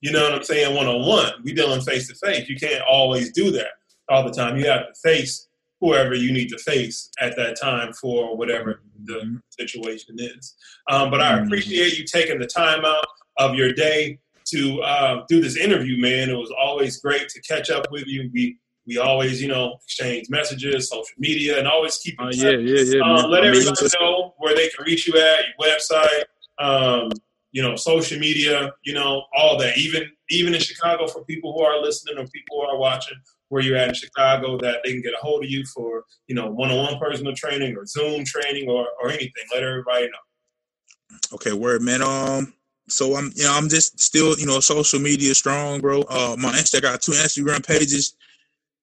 [0.02, 1.34] you know what I'm saying, one on one.
[1.44, 2.50] We dealing face to face.
[2.50, 3.72] You can't always do that
[4.10, 4.58] all the time.
[4.58, 5.48] You have to face
[5.80, 10.56] whoever you need to face at that time for whatever the situation is.
[10.90, 11.46] Um, but I mm-hmm.
[11.46, 13.06] appreciate you taking the time out
[13.38, 16.30] of your day to uh, do this interview, man.
[16.30, 18.30] It was always great to catch up with you.
[18.34, 18.58] We
[18.88, 23.02] we always, you know, exchange messages, social media, and always keep uh, yeah, yeah, yeah.
[23.02, 26.24] Um, let everybody know where they can reach you at, your website,
[26.58, 27.10] um,
[27.52, 29.78] you know, social media, you know, all that.
[29.78, 33.18] Even even in Chicago, for people who are listening or people who are watching,
[33.50, 36.36] where you're at in Chicago, that they can get a hold of you for, you
[36.36, 39.44] know, one-on-one personal training or Zoom training or or anything.
[39.54, 41.34] Let everybody know.
[41.34, 42.02] Okay, word, man.
[42.02, 42.54] Um,
[42.90, 46.02] so I'm you know I'm just still you know social media strong, bro.
[46.02, 48.16] Uh, my Insta got two Instagram pages.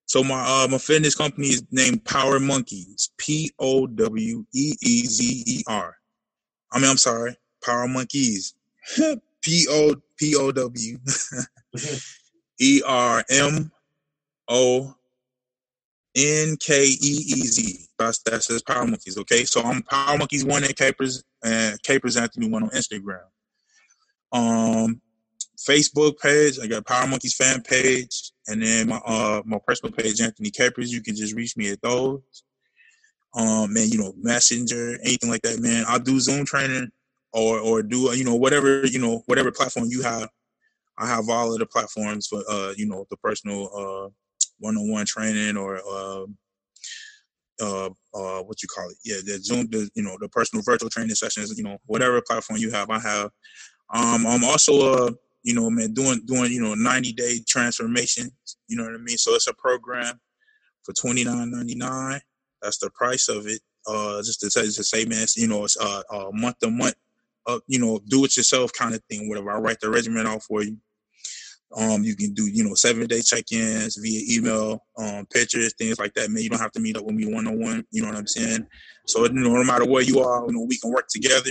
[0.06, 3.10] So my uh my fitness company is named Power Monkeez.
[3.16, 5.96] P O W E E Z E R.
[6.72, 8.52] I mean I'm sorry, Power Monkeez.
[9.42, 10.98] P O P O W
[12.60, 13.72] E R M
[14.48, 14.94] O
[16.16, 17.86] N K E E Z.
[17.98, 19.18] That's that's his Power Monkeez.
[19.18, 23.24] Okay, so I'm Power Monkeez one at Capers and Capers Anthony one on Instagram.
[24.32, 25.00] Um,
[25.68, 26.58] Facebook page.
[26.62, 30.92] I got Power Monkeez fan page, and then my uh my personal page, Anthony Capers.
[30.92, 32.20] You can just reach me at those.
[33.34, 35.84] Um, man, you know, Messenger, anything like that, man.
[35.88, 36.90] I'll do Zoom training
[37.32, 40.28] or or do you know whatever you know whatever platform you have.
[40.96, 44.10] I have all of the platforms for uh you know the personal uh
[44.58, 46.24] one-on-one training or uh
[47.60, 50.90] uh uh what you call it yeah the zoom the you know the personal virtual
[50.90, 53.30] training sessions you know whatever platform you have i have
[53.92, 55.10] um, I'm also, uh,
[55.42, 58.30] you know, man, doing doing you know 90 day transformation.
[58.68, 59.18] You know what I mean?
[59.18, 60.20] So it's a program
[60.82, 62.20] for 29.99.
[62.62, 63.60] That's the price of it.
[63.86, 66.70] Uh, just to say, to say, man, it's, you know, it's uh, uh month to
[66.70, 66.94] month,
[67.46, 69.28] uh, you know, do it yourself kind of thing.
[69.28, 69.50] Whatever.
[69.50, 70.78] I write the regimen out for you.
[71.76, 76.14] Um, you can do, you know, seven day check-ins via email, um, pictures, things like
[76.14, 76.30] that.
[76.30, 77.84] Man, you don't have to meet up with me one on one.
[77.90, 78.66] You know what I'm saying?
[79.06, 81.50] So, you know, no matter where you are, you know, we can work together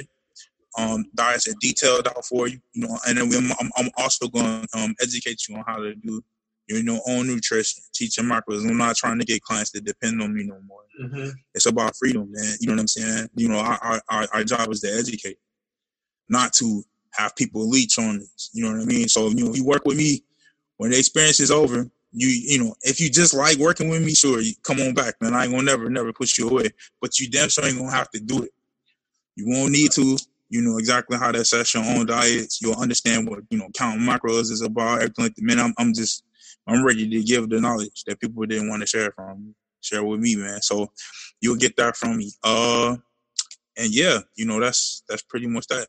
[0.77, 4.27] um, diets are detailed out for you, you know, and then we, I'm, I'm also
[4.27, 6.21] going to um, educate you on how to do
[6.67, 8.67] your you know, own nutrition, teaching macros.
[8.67, 10.81] I'm not trying to get clients to depend on me no more.
[11.01, 11.29] Mm-hmm.
[11.53, 12.55] It's about freedom, man.
[12.59, 13.29] You know what I'm saying?
[13.35, 15.37] You know, our, our, our job is to educate,
[16.29, 16.83] not to
[17.15, 18.49] have people leech on this.
[18.53, 19.07] You know what I mean?
[19.07, 20.23] So, you know, you work with me
[20.77, 21.89] when the experience is over.
[22.11, 25.15] You, you know, if you just like working with me, sure, you come on back,
[25.19, 25.33] man.
[25.33, 26.69] I ain't gonna never, never push you away.
[27.01, 28.51] But you damn sure ain't gonna have to do it.
[29.35, 30.17] You won't need to
[30.53, 32.61] you know exactly how to set your own diets.
[32.61, 35.01] You'll understand what you know counting macros is about.
[35.01, 35.43] Everything like that.
[35.43, 36.23] Man, I'm I'm just
[36.67, 40.19] I'm ready to give the knowledge that people didn't want to share from share with
[40.19, 40.61] me, man.
[40.61, 40.91] So
[41.41, 42.31] you'll get that from me.
[42.43, 42.97] Uh,
[43.77, 45.87] and yeah, you know that's that's pretty much that.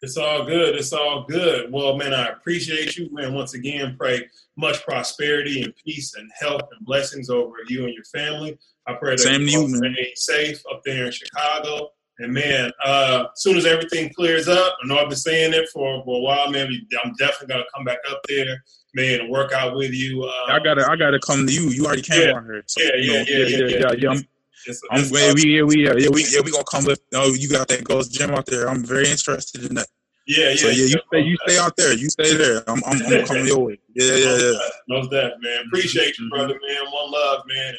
[0.00, 0.76] It's all good.
[0.76, 1.72] It's all good.
[1.72, 3.34] Well, man, I appreciate you, man.
[3.34, 8.04] Once again, pray much prosperity and peace and health and blessings over you and your
[8.04, 8.56] family.
[8.86, 9.96] I pray that Same you man.
[10.14, 11.90] safe up there in Chicago.
[12.20, 15.68] And man, uh, as soon as everything clears up, I know I've been saying it
[15.68, 16.68] for, for a while, man.
[17.04, 20.24] I'm definitely gonna come back up there, man, and work out with you.
[20.24, 21.70] Uh, I gotta, I gotta come to you.
[21.70, 22.62] You already came yeah, out here.
[22.66, 24.10] So, yeah, yeah, yeah, yeah, yeah, yeah, yeah.
[24.10, 24.28] I'm,
[24.68, 27.00] it's, I'm it's, yeah, we, yeah, we, yeah, we, yeah, we gonna come with.
[27.14, 28.68] Oh, you got that Ghost Gym out there.
[28.68, 29.88] I'm very interested in that.
[30.26, 30.56] Yeah, yeah.
[30.56, 31.94] So yeah, you stay, you stay out there.
[31.94, 32.62] You stay there.
[32.68, 33.78] I'm, I'm, I'm coming your way.
[33.94, 34.58] Yeah, yeah, yeah.
[34.88, 35.64] Most that, man.
[35.66, 36.84] Appreciate you, brother, mm-hmm.
[36.84, 36.92] man.
[36.92, 37.74] One love, man.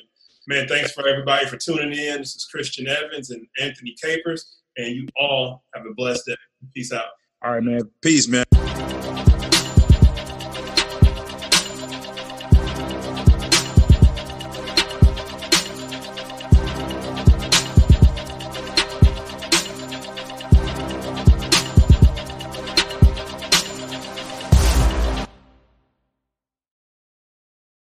[0.47, 2.17] Man, thanks for everybody for tuning in.
[2.17, 6.35] This is Christian Evans and Anthony Capers and you all have a blessed day.
[6.73, 7.05] Peace out.
[7.43, 7.81] All right, man.
[8.01, 8.45] Peace, man.